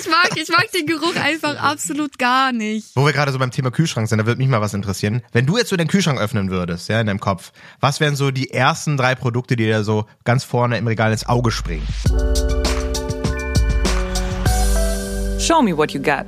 Ich 0.00 0.08
mag, 0.08 0.30
ich 0.36 0.48
mag 0.48 0.70
den 0.72 0.86
Geruch 0.86 1.16
einfach 1.16 1.56
absolut 1.60 2.18
gar 2.18 2.52
nicht. 2.52 2.88
Wo 2.94 3.04
wir 3.04 3.12
gerade 3.12 3.32
so 3.32 3.38
beim 3.38 3.50
Thema 3.50 3.70
Kühlschrank 3.70 4.08
sind, 4.08 4.18
da 4.18 4.26
würde 4.26 4.38
mich 4.40 4.48
mal 4.48 4.60
was 4.60 4.74
interessieren. 4.74 5.22
Wenn 5.32 5.46
du 5.46 5.56
jetzt 5.58 5.68
so 5.70 5.76
den 5.76 5.88
Kühlschrank 5.88 6.18
öffnen 6.20 6.50
würdest, 6.50 6.88
ja, 6.88 7.00
in 7.00 7.06
deinem 7.06 7.20
Kopf, 7.20 7.52
was 7.80 8.00
wären 8.00 8.16
so 8.16 8.30
die 8.30 8.50
ersten 8.50 8.96
drei 8.96 9.14
Produkte, 9.14 9.56
die 9.56 9.64
dir 9.64 9.84
so 9.84 10.06
ganz 10.24 10.44
vorne 10.44 10.78
im 10.78 10.86
Regal 10.86 11.12
ins 11.12 11.26
Auge 11.26 11.50
springen? 11.50 11.86
Show 15.38 15.62
me 15.62 15.76
what 15.76 15.92
you 15.92 16.00
got. 16.02 16.26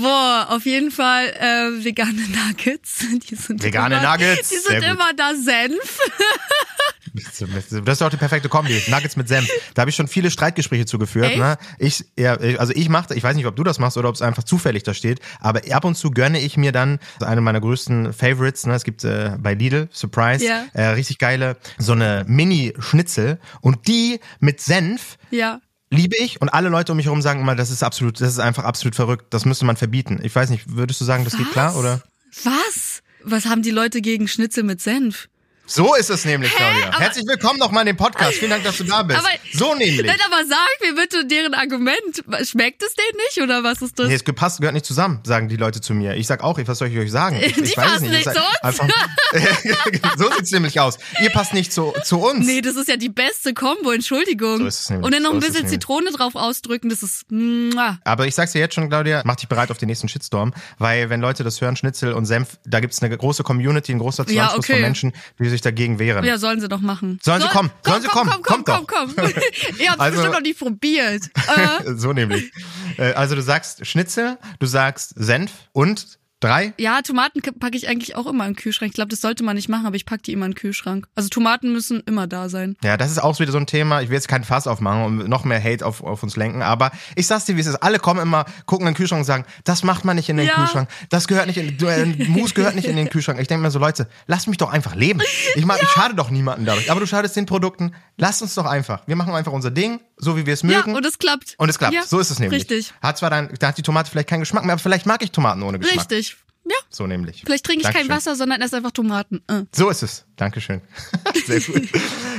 Boah, 0.00 0.46
auf 0.50 0.64
jeden 0.64 0.90
Fall 0.90 1.26
äh, 1.38 1.84
vegane 1.84 2.22
Nuggets. 2.48 3.04
Die 3.28 3.34
sind 3.34 3.62
Vegane 3.62 3.98
immer, 3.98 4.12
Nuggets, 4.12 4.48
Die 4.48 4.56
sehr 4.56 4.80
sind 4.80 4.80
gut. 4.80 4.90
immer 4.92 5.12
da 5.14 5.34
Senf. 5.34 5.98
Das 7.14 7.98
ist 7.98 8.02
auch 8.02 8.10
die 8.10 8.16
perfekte 8.16 8.48
Kombi. 8.48 8.82
Nuggets 8.88 9.16
mit 9.16 9.28
Senf. 9.28 9.48
Da 9.74 9.80
habe 9.82 9.90
ich 9.90 9.96
schon 9.96 10.08
viele 10.08 10.30
Streitgespräche 10.30 10.84
zugeführt. 10.86 11.36
Ne? 11.36 11.56
Ich, 11.78 12.04
ja, 12.18 12.34
also 12.58 12.72
ich 12.74 12.88
mache, 12.88 13.14
ich 13.14 13.22
weiß 13.22 13.36
nicht, 13.36 13.46
ob 13.46 13.54
du 13.56 13.62
das 13.62 13.78
machst 13.78 13.96
oder 13.96 14.08
ob 14.08 14.14
es 14.14 14.22
einfach 14.22 14.42
zufällig 14.42 14.82
da 14.82 14.94
steht, 14.94 15.20
aber 15.40 15.60
ab 15.70 15.84
und 15.84 15.94
zu 15.96 16.10
gönne 16.10 16.40
ich 16.40 16.56
mir 16.56 16.72
dann 16.72 16.98
eine 17.20 17.40
meiner 17.40 17.60
größten 17.60 18.12
Favorites. 18.12 18.66
Ne? 18.66 18.74
Es 18.74 18.84
gibt 18.84 19.04
äh, 19.04 19.36
bei 19.38 19.54
Lidl 19.54 19.88
Surprise 19.92 20.44
Ja. 20.44 20.64
äh, 20.72 20.86
richtig 20.88 21.18
geile 21.18 21.56
so 21.78 21.92
eine 21.92 22.24
Mini-Schnitzel 22.26 23.38
und 23.60 23.86
die 23.86 24.20
mit 24.40 24.60
Senf 24.60 25.16
Ja. 25.30 25.60
liebe 25.90 26.16
ich 26.16 26.40
und 26.40 26.48
alle 26.48 26.68
Leute 26.68 26.92
um 26.92 26.96
mich 26.96 27.06
herum 27.06 27.22
sagen 27.22 27.40
immer, 27.40 27.54
das 27.54 27.70
ist 27.70 27.82
absolut, 27.82 28.20
das 28.20 28.28
ist 28.30 28.38
einfach 28.40 28.64
absolut 28.64 28.94
verrückt. 28.96 29.26
Das 29.30 29.44
müsste 29.44 29.64
man 29.64 29.76
verbieten. 29.76 30.20
Ich 30.22 30.34
weiß 30.34 30.50
nicht, 30.50 30.64
würdest 30.74 31.00
du 31.00 31.04
sagen, 31.04 31.24
das 31.24 31.36
geht 31.36 31.50
klar 31.52 31.76
oder? 31.76 32.02
Was? 32.42 33.02
Was 33.22 33.46
haben 33.46 33.62
die 33.62 33.70
Leute 33.70 34.00
gegen 34.00 34.28
Schnitzel 34.28 34.64
mit 34.64 34.80
Senf? 34.80 35.28
So 35.66 35.94
ist 35.94 36.10
es 36.10 36.26
nämlich, 36.26 36.52
Claudia. 36.54 36.88
Aber- 36.88 36.98
Herzlich 37.00 37.24
willkommen 37.26 37.58
nochmal 37.58 37.82
in 37.84 37.86
dem 37.86 37.96
Podcast. 37.96 38.34
Vielen 38.34 38.50
Dank, 38.50 38.64
dass 38.64 38.76
du 38.76 38.84
da 38.84 39.02
bist. 39.02 39.18
Aber- 39.18 39.30
so 39.54 39.74
nämlich. 39.74 40.04
Nein, 40.04 40.18
aber 40.26 40.44
sag 40.46 40.68
mir 40.82 40.94
bitte 40.94 41.24
deren 41.26 41.54
Argument. 41.54 42.22
Schmeckt 42.46 42.82
es 42.82 42.92
denen 42.94 43.16
nicht 43.28 43.40
oder 43.42 43.64
was 43.64 43.80
ist 43.80 43.98
das? 43.98 44.08
Nee, 44.08 44.14
es 44.14 44.24
gepasst, 44.24 44.58
gehört 44.58 44.74
nicht 44.74 44.84
zusammen, 44.84 45.20
sagen 45.24 45.48
die 45.48 45.56
Leute 45.56 45.80
zu 45.80 45.94
mir. 45.94 46.16
Ich 46.16 46.26
sag 46.26 46.42
auch, 46.44 46.58
was 46.66 46.78
soll 46.78 46.88
ich 46.88 46.98
euch 46.98 47.10
sagen? 47.10 47.36
Ich, 47.42 47.54
Die 47.54 47.62
ich 47.62 47.76
weiß 47.78 47.86
es 47.86 47.92
passen 47.92 48.04
Ich 48.04 48.10
nicht 48.10 48.24
sag 48.24 48.34
zu 48.34 48.40
uns. 48.40 48.62
Einfach, 48.62 48.88
so 50.18 50.30
sieht's 50.36 50.50
nämlich 50.50 50.80
aus. 50.80 50.98
Ihr 51.22 51.30
passt 51.30 51.54
nicht 51.54 51.72
zu, 51.72 51.94
zu 52.04 52.18
uns. 52.18 52.44
Nee, 52.46 52.60
das 52.60 52.76
ist 52.76 52.88
ja 52.90 52.96
die 52.98 53.08
beste 53.08 53.54
Kombo, 53.54 53.90
Entschuldigung. 53.90 54.58
So 54.58 54.66
ist 54.66 54.80
es 54.80 54.90
nämlich. 54.90 55.06
Und 55.06 55.14
dann 55.14 55.22
noch 55.22 55.30
So 55.30 55.36
ein 55.36 55.42
es 55.42 55.48
bisschen. 55.48 55.68
Zitrone 55.68 56.10
drauf 56.12 56.34
ausdrücken, 56.34 56.90
das 56.90 57.02
ist 57.02 57.24
mua. 57.32 57.98
Aber 58.04 58.26
ich 58.26 58.34
sag's 58.34 58.52
dir 58.52 58.58
jetzt 58.58 58.74
schon, 58.74 58.90
Claudia, 58.90 59.22
mach 59.24 59.36
dich 59.36 59.48
bereit 59.48 59.70
auf 59.70 59.78
den 59.78 59.88
nächsten 59.88 60.08
Shitstorm, 60.08 60.52
weil 60.76 61.08
wenn 61.08 61.22
Leute 61.22 61.42
das 61.42 61.62
hören, 61.62 61.74
Schnitzel 61.76 62.12
und 62.12 62.26
Senf, 62.26 62.58
da 62.66 62.80
gibt's 62.80 63.02
eine 63.02 63.16
große 63.16 63.42
Community, 63.44 63.92
ein 63.92 63.98
großer 63.98 64.24
Ja, 64.24 64.48
Zusammenschluss 64.50 64.58
okay. 64.58 64.72
von 64.74 64.80
Menschen, 64.82 65.12
die 65.38 65.53
sich 65.54 65.62
dagegen 65.62 65.98
wehren. 65.98 66.24
Ja, 66.24 66.38
sollen 66.38 66.60
sie 66.60 66.68
doch 66.68 66.80
machen. 66.80 67.18
Sollen 67.22 67.40
sie 67.42 67.48
kommen, 67.48 67.70
Komm, 67.82 67.92
sollen 67.92 68.02
sie 68.02 68.08
komm, 68.08 68.28
kommen, 68.28 68.42
komm, 68.42 68.64
komm, 68.64 68.86
kommt 68.86 68.88
komm, 68.88 69.14
komm. 69.16 69.32
Ihr 69.78 69.88
habt's 69.90 70.00
Also- 70.00 70.16
bestimmt 70.16 70.34
noch 70.34 70.40
nicht 70.42 70.58
probiert. 70.58 71.22
Äh, 71.56 71.94
so 71.96 72.12
nämlich. 72.12 72.52
Äh, 72.98 73.12
Also 73.14 73.34
du 73.34 73.42
sagst 73.42 73.86
Schnitzel, 73.86 74.38
du 74.58 74.66
sagst 74.66 75.14
Senf 75.16 75.50
und 75.72 76.18
drei? 76.44 76.72
ja, 76.78 77.00
Tomaten 77.02 77.40
packe 77.58 77.76
ich 77.76 77.88
eigentlich 77.88 78.16
auch 78.16 78.26
immer 78.26 78.46
in 78.46 78.52
den 78.52 78.56
Kühlschrank. 78.56 78.90
Ich 78.90 78.94
glaube, 78.94 79.08
das 79.10 79.20
sollte 79.20 79.42
man 79.44 79.56
nicht 79.56 79.68
machen, 79.68 79.86
aber 79.86 79.96
ich 79.96 80.06
packe 80.06 80.22
die 80.22 80.32
immer 80.32 80.46
in 80.46 80.52
den 80.52 80.56
Kühlschrank. 80.58 81.06
Also 81.14 81.28
Tomaten 81.28 81.72
müssen 81.72 82.02
immer 82.06 82.26
da 82.26 82.48
sein. 82.48 82.76
Ja, 82.82 82.96
das 82.96 83.10
ist 83.10 83.18
auch 83.22 83.38
wieder 83.40 83.52
so 83.52 83.58
ein 83.58 83.66
Thema. 83.66 84.02
Ich 84.02 84.08
will 84.08 84.14
jetzt 84.14 84.28
keinen 84.28 84.44
Fass 84.44 84.66
aufmachen 84.66 85.04
und 85.04 85.28
noch 85.28 85.44
mehr 85.44 85.62
Hate 85.62 85.84
auf, 85.84 86.02
auf 86.02 86.22
uns 86.22 86.36
lenken. 86.36 86.62
Aber 86.62 86.92
ich 87.16 87.26
sag's 87.26 87.44
dir, 87.44 87.56
wie 87.56 87.60
es 87.60 87.66
ist. 87.66 87.76
Alle 87.76 87.98
kommen 87.98 88.20
immer, 88.20 88.44
gucken 88.66 88.86
in 88.86 88.92
den 88.92 88.96
Kühlschrank 88.96 89.20
und 89.20 89.24
sagen, 89.26 89.44
das 89.64 89.82
macht 89.82 90.04
man 90.04 90.16
nicht 90.16 90.28
in 90.28 90.36
den 90.36 90.46
Ja. 90.46 90.54
Kühlschrank. 90.54 90.88
Das 91.08 91.28
gehört 91.28 91.46
nicht 91.46 91.56
in, 91.56 91.78
äh, 91.86 92.06
Mus 92.28 92.54
gehört 92.54 92.74
nicht 92.74 92.86
in 92.88 92.96
den 92.96 93.08
Kühlschrank. 93.08 93.40
Ich 93.40 93.48
denke 93.48 93.62
mir 93.62 93.70
so, 93.70 93.78
Leute, 93.78 94.08
lasst 94.26 94.48
mich 94.48 94.56
doch 94.58 94.70
einfach 94.72 94.94
leben. 94.94 95.20
Ich 95.54 95.64
mag, 95.64 95.80
ich 95.82 95.88
schade 95.88 96.14
doch 96.14 96.30
niemanden 96.30 96.64
dadurch. 96.64 96.90
Aber 96.90 97.00
du 97.00 97.06
schadest 97.06 97.36
den 97.36 97.46
Produkten. 97.46 97.94
Lasst 98.16 98.42
uns 98.42 98.54
doch 98.54 98.66
einfach. 98.66 99.02
Wir 99.06 99.16
machen 99.16 99.34
einfach 99.34 99.52
unser 99.52 99.70
Ding, 99.70 100.00
so 100.16 100.36
wie 100.36 100.46
wir 100.46 100.54
es 100.54 100.62
mögen. 100.62 100.90
Ja, 100.90 100.96
und 100.96 101.04
es 101.06 101.18
klappt. 101.18 101.54
Und 101.58 101.68
es 101.68 101.78
klappt. 101.78 101.94
Ja, 101.94 102.02
so 102.04 102.18
ist 102.20 102.30
es 102.30 102.38
nämlich. 102.38 102.60
Richtig. 102.62 102.92
Hat 103.02 103.18
zwar 103.18 103.30
dann, 103.30 103.50
da 103.58 103.68
hat 103.68 103.78
die 103.78 103.82
Tomate 103.82 104.10
vielleicht 104.10 104.28
keinen 104.28 104.40
Geschmack 104.40 104.64
mehr, 104.64 104.72
aber 104.74 104.82
vielleicht 104.82 105.06
mag 105.06 105.22
ich 105.22 105.30
Tomaten 105.32 105.62
ohne 105.62 105.78
Geschmack. 105.78 106.10
Richtig. 106.10 106.33
Ja. 106.64 106.76
So 106.88 107.06
nämlich. 107.06 107.42
Vielleicht 107.44 107.64
trinke 107.64 107.82
ich 107.82 107.84
kein 107.84 108.08
Dankeschön. 108.08 108.16
Wasser, 108.16 108.36
sondern 108.36 108.62
esse 108.62 108.76
einfach 108.76 108.90
Tomaten. 108.90 109.42
Äh. 109.48 109.64
So 109.74 109.90
ist 109.90 110.02
es. 110.02 110.24
Dankeschön. 110.36 110.80
sehr 111.46 111.60
gut. 111.60 111.88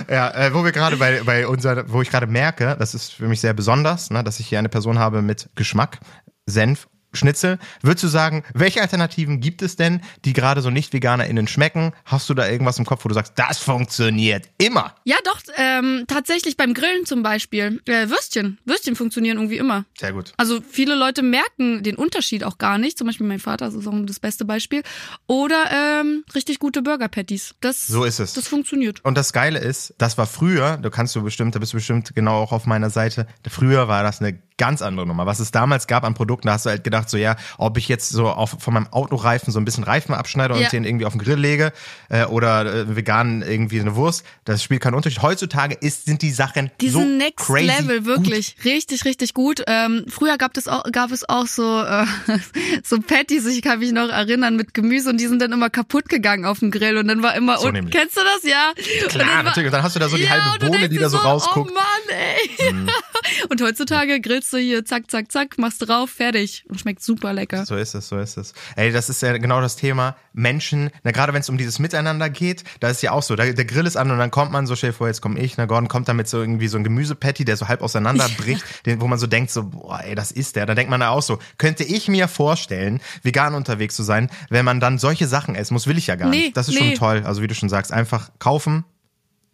ja, 0.09 0.31
äh, 0.33 0.53
wo 0.53 0.63
wir 0.63 0.71
gerade 0.71 0.97
bei, 0.97 1.21
bei 1.23 1.47
unser, 1.47 1.91
wo 1.91 2.01
ich 2.01 2.09
gerade 2.09 2.27
merke, 2.27 2.75
das 2.79 2.95
ist 2.95 3.13
für 3.13 3.27
mich 3.27 3.41
sehr 3.41 3.53
besonders, 3.53 4.09
ne, 4.09 4.23
dass 4.23 4.39
ich 4.39 4.47
hier 4.47 4.59
eine 4.59 4.69
Person 4.69 4.97
habe 4.97 5.21
mit 5.21 5.49
Geschmack, 5.55 5.99
Senf, 6.47 6.87
Schnitzel. 7.15 7.59
Würdest 7.81 8.03
du 8.03 8.07
sagen, 8.07 8.43
welche 8.53 8.81
Alternativen 8.81 9.39
gibt 9.39 9.61
es 9.61 9.75
denn, 9.75 10.01
die 10.25 10.33
gerade 10.33 10.61
so 10.61 10.69
Nicht-VeganerInnen 10.69 11.47
schmecken? 11.47 11.93
Hast 12.05 12.29
du 12.29 12.33
da 12.33 12.47
irgendwas 12.47 12.77
im 12.79 12.85
Kopf, 12.85 13.05
wo 13.05 13.09
du 13.09 13.15
sagst, 13.15 13.33
das 13.35 13.57
funktioniert 13.57 14.49
immer? 14.57 14.95
Ja, 15.03 15.17
doch, 15.23 15.39
ähm, 15.57 16.05
tatsächlich 16.07 16.57
beim 16.57 16.73
Grillen 16.73 17.05
zum 17.05 17.23
Beispiel. 17.23 17.81
Äh, 17.85 18.09
Würstchen. 18.09 18.59
Würstchen 18.65 18.95
funktionieren 18.95 19.37
irgendwie 19.37 19.57
immer. 19.57 19.85
Sehr 19.99 20.13
gut. 20.13 20.33
Also 20.37 20.59
viele 20.67 20.95
Leute 20.95 21.21
merken 21.21 21.83
den 21.83 21.95
Unterschied 21.95 22.43
auch 22.43 22.57
gar 22.57 22.77
nicht. 22.77 22.97
Zum 22.97 23.07
Beispiel 23.07 23.27
mein 23.27 23.39
Vater, 23.39 23.65
das 23.65 23.75
ist 23.75 23.87
auch 23.87 23.93
das 24.05 24.19
beste 24.19 24.45
Beispiel. 24.45 24.83
Oder 25.27 26.01
ähm, 26.01 26.23
richtig 26.33 26.59
gute 26.59 26.81
Burger 26.81 27.07
Patties. 27.07 27.55
Das, 27.61 27.87
So 27.87 28.03
ist 28.03 28.19
es. 28.19 28.33
Das 28.33 28.47
funktioniert. 28.47 29.03
Und 29.03 29.17
das 29.17 29.33
Geile 29.33 29.59
ist, 29.59 29.93
das 29.97 30.17
war 30.17 30.27
früher, 30.27 30.77
da 30.77 30.89
kannst 30.89 31.15
du 31.15 31.23
bestimmt, 31.23 31.55
da 31.55 31.59
bist 31.59 31.73
du 31.73 31.77
bestimmt 31.77 32.13
genau 32.15 32.41
auch 32.41 32.51
auf 32.51 32.65
meiner 32.65 32.89
Seite. 32.89 33.27
Früher 33.47 33.87
war 33.87 34.03
das 34.03 34.21
eine 34.21 34.39
ganz 34.57 34.81
andere 34.81 35.05
Nummer. 35.05 35.25
Was 35.25 35.39
es 35.39 35.51
damals 35.51 35.87
gab 35.87 36.03
an 36.03 36.13
Produkten, 36.13 36.47
da 36.47 36.53
hast 36.53 36.65
du 36.65 36.69
halt 36.69 36.83
gedacht, 36.83 37.09
so 37.09 37.17
ja, 37.17 37.35
ob 37.57 37.77
ich 37.77 37.87
jetzt 37.89 38.09
so 38.09 38.29
auf, 38.29 38.55
von 38.59 38.73
meinem 38.73 38.87
Autoreifen 38.91 39.51
so 39.51 39.59
ein 39.59 39.65
bisschen 39.65 39.83
Reifen 39.83 40.13
abschneide 40.15 40.53
und 40.53 40.61
Ja. 40.61 40.69
den 40.69 40.83
irgendwie 40.85 41.05
auf 41.05 41.13
den 41.13 41.21
Grill 41.21 41.37
lege 41.39 41.73
äh, 42.09 42.25
oder 42.25 42.65
äh, 42.65 42.95
vegan 42.95 43.41
irgendwie 43.41 43.79
eine 43.81 43.95
Wurst, 43.95 44.23
das 44.45 44.63
spielt 44.63 44.81
keinen 44.81 44.93
Unterschied. 44.95 45.21
Heutzutage 45.21 45.75
ist, 45.75 46.05
sind 46.05 46.21
die 46.21 46.31
Sachen 46.31 46.71
Die 46.81 46.89
so 46.89 46.99
sind 46.99 47.17
next 47.17 47.45
crazy 47.45 47.65
level, 47.65 47.97
gut. 47.99 48.05
wirklich. 48.07 48.55
Richtig, 48.63 49.03
richtig 49.05 49.33
gut. 49.33 49.63
Ähm, 49.67 50.05
früher 50.07 50.37
gab 50.37 50.55
es 50.57 50.67
auch, 50.67 50.83
gab 50.91 51.11
es 51.11 51.27
auch 51.27 51.47
so, 51.47 51.81
äh, 51.83 52.05
so 52.83 52.99
Patties, 52.99 53.45
ich 53.47 53.61
kann 53.61 53.79
mich 53.79 53.91
noch 53.91 54.09
erinnern, 54.09 54.55
mit 54.55 54.73
Gemüse 54.73 55.09
und 55.09 55.17
die 55.19 55.27
sind 55.27 55.41
dann 55.41 55.51
immer 55.51 55.69
kaputt 55.69 56.07
gegangen 56.09 56.45
auf 56.45 56.59
dem 56.59 56.71
Grill 56.71 56.97
und 56.97 57.07
dann 57.07 57.21
war 57.23 57.35
immer, 57.35 57.57
So 57.59 57.67
und, 57.67 57.91
kennst 57.91 58.15
du 58.15 58.21
das? 58.21 58.49
Ja. 58.49 58.69
Und 59.03 59.09
Klar, 59.09 59.25
dann 59.27 59.35
war- 59.37 59.43
natürlich. 59.43 59.67
Und 59.67 59.73
dann 59.73 59.83
hast 59.83 59.95
du 59.95 59.99
da 59.99 60.07
so 60.09 60.15
die 60.17 60.23
ja, 60.23 60.29
halbe 60.29 60.65
und 60.65 60.71
Bohne, 60.71 60.87
die 60.89 60.97
da 60.97 61.09
so 61.09 61.17
so, 61.17 61.23
rausguckt. 61.23 61.71
Mhm. 61.71 61.77
Oh 61.77 61.79
Mann, 61.79 62.17
ey. 62.17 62.75
Und 63.49 63.61
heutzutage 63.61 64.19
grillst 64.45 64.53
du 64.53 64.57
hier, 64.57 64.85
zack, 64.85 65.09
zack, 65.09 65.31
zack, 65.31 65.57
machst 65.57 65.87
drauf, 65.87 66.09
fertig 66.09 66.65
und 66.69 66.79
schmeckt 66.79 67.01
super 67.01 67.33
lecker. 67.33 67.65
So 67.65 67.75
ist 67.75 67.95
es, 67.95 68.07
so 68.07 68.17
ist 68.17 68.37
es. 68.37 68.53
Ey, 68.75 68.91
das 68.91 69.09
ist 69.09 69.21
ja 69.21 69.37
genau 69.37 69.61
das 69.61 69.75
Thema. 69.75 70.15
Menschen, 70.33 70.91
na 71.03 71.11
gerade 71.11 71.33
wenn 71.33 71.41
es 71.41 71.49
um 71.49 71.57
dieses 71.57 71.79
Miteinander 71.79 72.29
geht, 72.29 72.63
da 72.79 72.89
ist 72.89 73.01
ja 73.01 73.11
auch 73.11 73.23
so, 73.23 73.35
da, 73.35 73.51
der 73.51 73.65
Grill 73.65 73.85
ist 73.85 73.97
an 73.97 74.11
und 74.11 74.17
dann 74.17 74.31
kommt 74.31 74.51
man 74.51 74.67
so, 74.67 74.75
stell 74.75 74.91
dir 74.91 74.95
vor, 74.95 75.07
jetzt 75.07 75.21
komme 75.21 75.39
ich, 75.39 75.57
na 75.57 75.65
Gordon 75.65 75.87
kommt 75.87 76.07
damit 76.07 76.27
so 76.27 76.39
irgendwie 76.39 76.67
so 76.67 76.77
ein 76.77 76.83
Gemüsepatty, 76.83 77.45
der 77.45 77.57
so 77.57 77.67
halb 77.67 77.81
auseinanderbricht, 77.81 78.63
den, 78.85 79.01
wo 79.01 79.07
man 79.07 79.19
so 79.19 79.27
denkt, 79.27 79.51
so, 79.51 79.63
boah, 79.63 80.01
ey, 80.03 80.15
das 80.15 80.31
ist 80.31 80.55
der. 80.55 80.65
Da 80.65 80.75
denkt 80.75 80.89
man 80.89 80.99
da 80.99 81.09
auch 81.09 81.23
so, 81.23 81.39
könnte 81.57 81.83
ich 81.83 82.07
mir 82.07 82.27
vorstellen, 82.27 83.01
vegan 83.23 83.55
unterwegs 83.55 83.95
zu 83.95 84.03
sein, 84.03 84.29
wenn 84.49 84.65
man 84.65 84.79
dann 84.79 84.97
solche 84.99 85.27
Sachen 85.27 85.55
essen 85.55 85.73
muss, 85.73 85.87
will 85.87 85.97
ich 85.97 86.07
ja 86.07 86.15
gar 86.15 86.29
Nee, 86.29 86.37
nicht. 86.37 86.57
Das 86.57 86.67
ist 86.67 86.79
nee. 86.79 86.89
schon 86.89 86.95
toll. 86.95 87.23
Also 87.25 87.41
wie 87.41 87.47
du 87.47 87.55
schon 87.55 87.69
sagst, 87.69 87.91
einfach 87.91 88.31
kaufen 88.39 88.85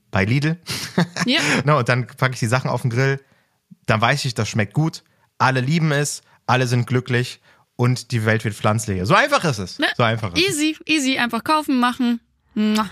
bei 0.09 0.25
Lidl. 0.25 0.57
Ja. 1.25 1.39
Na, 1.65 1.77
und 1.77 1.87
dann 1.87 2.07
packe 2.07 2.33
ich 2.33 2.39
die 2.39 2.47
Sachen 2.47 2.69
auf 2.69 2.81
den 2.81 2.91
Grill, 2.91 3.19
dann 3.91 3.99
weiß 3.99 4.23
ich, 4.23 4.33
das 4.33 4.47
schmeckt 4.47 4.73
gut, 4.73 5.03
alle 5.37 5.59
lieben 5.59 5.91
es, 5.91 6.21
alle 6.47 6.65
sind 6.65 6.87
glücklich 6.87 7.41
und 7.75 8.11
die 8.11 8.25
Welt 8.25 8.45
wird 8.45 8.55
pflanzlicher. 8.55 9.05
So 9.05 9.15
einfach 9.15 9.43
ist 9.43 9.57
es. 9.57 9.79
Ne? 9.79 9.87
So 9.97 10.03
einfach 10.03 10.33
ist 10.33 10.39
es. 10.39 10.47
Easy, 10.47 10.77
easy, 10.85 11.17
einfach 11.17 11.43
kaufen, 11.43 11.77
machen. 11.77 12.21
Mua. 12.53 12.89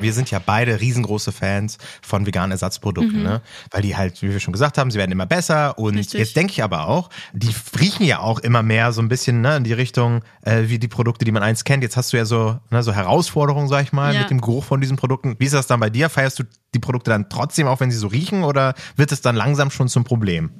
Wir 0.00 0.12
sind 0.12 0.30
ja 0.30 0.38
beide 0.44 0.80
riesengroße 0.80 1.32
Fans 1.32 1.78
von 2.02 2.26
veganen 2.26 2.52
Ersatzprodukten, 2.52 3.22
ne? 3.22 3.40
Weil 3.70 3.82
die 3.82 3.96
halt, 3.96 4.20
wie 4.22 4.30
wir 4.30 4.40
schon 4.40 4.52
gesagt 4.52 4.78
haben, 4.78 4.90
sie 4.90 4.98
werden 4.98 5.12
immer 5.12 5.26
besser. 5.26 5.78
Und 5.78 5.92
Mhm. 5.92 5.98
Richtig. 5.98 6.20
jetzt 6.20 6.36
denke 6.36 6.52
ich 6.52 6.62
aber 6.62 6.86
auch, 6.88 7.10
die 7.32 7.50
riechen 7.78 8.04
ja 8.06 8.20
auch 8.20 8.38
immer 8.40 8.62
mehr 8.62 8.92
so 8.92 9.00
ein 9.02 9.08
bisschen 9.08 9.40
ne, 9.40 9.56
in 9.56 9.64
die 9.64 9.72
Richtung 9.72 10.22
äh, 10.42 10.62
wie 10.66 10.78
die 10.78 10.88
Produkte, 10.88 11.24
die 11.24 11.32
man 11.32 11.42
einst 11.42 11.64
kennt. 11.64 11.82
Jetzt 11.82 11.96
hast 11.96 12.12
du 12.12 12.16
ja 12.16 12.24
so, 12.24 12.58
ne, 12.70 12.82
so 12.82 12.92
Herausforderungen, 12.92 13.68
sag 13.68 13.82
ich 13.84 13.92
mal, 13.92 14.14
Ja. 14.14 14.20
mit 14.20 14.30
dem 14.30 14.40
Geruch 14.40 14.64
von 14.64 14.80
diesen 14.80 14.96
Produkten. 14.96 15.36
Wie 15.38 15.44
ist 15.44 15.54
das 15.54 15.66
dann 15.66 15.80
bei 15.80 15.90
dir? 15.90 16.08
Feierst 16.08 16.38
du 16.38 16.44
die 16.74 16.78
Produkte 16.78 17.10
dann 17.10 17.28
trotzdem, 17.28 17.66
auch 17.66 17.80
wenn 17.80 17.90
sie 17.90 17.98
so 17.98 18.06
riechen, 18.08 18.44
oder 18.44 18.74
wird 18.96 19.12
es 19.12 19.20
dann 19.20 19.36
langsam 19.36 19.70
schon 19.70 19.88
zum 19.88 20.04
Problem? 20.04 20.50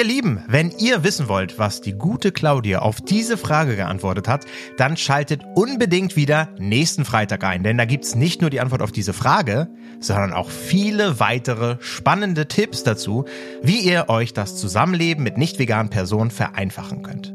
Ihr 0.00 0.06
Lieben, 0.06 0.42
wenn 0.48 0.70
ihr 0.78 1.04
wissen 1.04 1.28
wollt, 1.28 1.58
was 1.58 1.82
die 1.82 1.92
gute 1.92 2.32
Claudia 2.32 2.78
auf 2.78 3.02
diese 3.02 3.36
Frage 3.36 3.76
geantwortet 3.76 4.28
hat, 4.28 4.46
dann 4.78 4.96
schaltet 4.96 5.42
unbedingt 5.54 6.16
wieder 6.16 6.48
nächsten 6.56 7.04
Freitag 7.04 7.44
ein, 7.44 7.62
denn 7.62 7.76
da 7.76 7.84
gibt's 7.84 8.14
nicht 8.14 8.40
nur 8.40 8.48
die 8.48 8.60
Antwort 8.60 8.80
auf 8.80 8.92
diese 8.92 9.12
Frage, 9.12 9.68
sondern 9.98 10.32
auch 10.32 10.48
viele 10.48 11.20
weitere 11.20 11.76
spannende 11.80 12.48
Tipps 12.48 12.82
dazu, 12.82 13.26
wie 13.60 13.80
ihr 13.80 14.08
euch 14.08 14.32
das 14.32 14.56
Zusammenleben 14.56 15.22
mit 15.22 15.36
nicht 15.36 15.58
veganen 15.58 15.90
Personen 15.90 16.30
vereinfachen 16.30 17.02
könnt. 17.02 17.34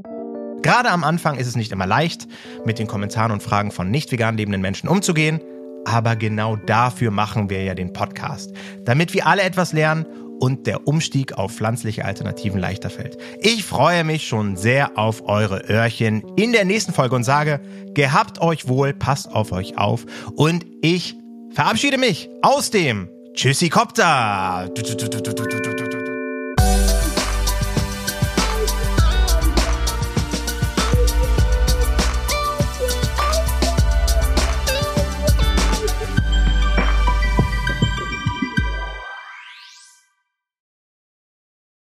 Gerade 0.64 0.90
am 0.90 1.04
Anfang 1.04 1.38
ist 1.38 1.46
es 1.46 1.56
nicht 1.56 1.72
immer 1.72 1.86
leicht, 1.86 2.28
mit 2.66 2.80
den 2.80 2.88
Kommentaren 2.88 3.32
und 3.32 3.44
Fragen 3.44 3.70
von 3.70 3.92
nicht 3.92 4.12
vegan 4.12 4.38
lebenden 4.38 4.62
Menschen 4.62 4.90
umzugehen, 4.90 5.40
aber 5.86 6.16
genau 6.16 6.56
dafür 6.56 7.12
machen 7.12 7.52
wir 7.52 7.64
ja 7.64 7.76
den 7.76 7.94
Podcast, 7.94 8.54
damit 8.86 9.14
wir 9.14 9.28
alle 9.28 9.44
etwas 9.44 9.72
lernen 9.72 10.08
und 10.40 10.68
der 10.68 10.88
Umstieg 10.88 11.34
auf 11.34 11.54
pflanzliche 11.54 12.06
Alternativen 12.06 12.60
leichter 12.60 12.90
fällt. 12.90 13.18
Ich 13.42 13.64
freue 13.64 14.04
mich 14.04 14.28
schon 14.28 14.58
sehr 14.58 14.98
auf 14.98 15.28
eure 15.28 15.60
Öhrchen 15.70 16.24
in 16.36 16.52
der 16.52 16.66
nächsten 16.66 16.94
Folge 16.94 17.16
und 17.16 17.24
sage, 17.24 17.60
gehabt 17.94 18.42
euch 18.42 18.68
wohl, 18.68 18.94
passt 18.94 19.32
auf 19.32 19.52
euch 19.52 19.78
auf 19.78 20.06
und 20.36 20.66
ich 20.82 21.16
verabschiede 21.52 21.98
mich 21.98 22.30
aus 22.42 22.70
dem 22.70 23.10
Tschüssikopter. 23.34 24.70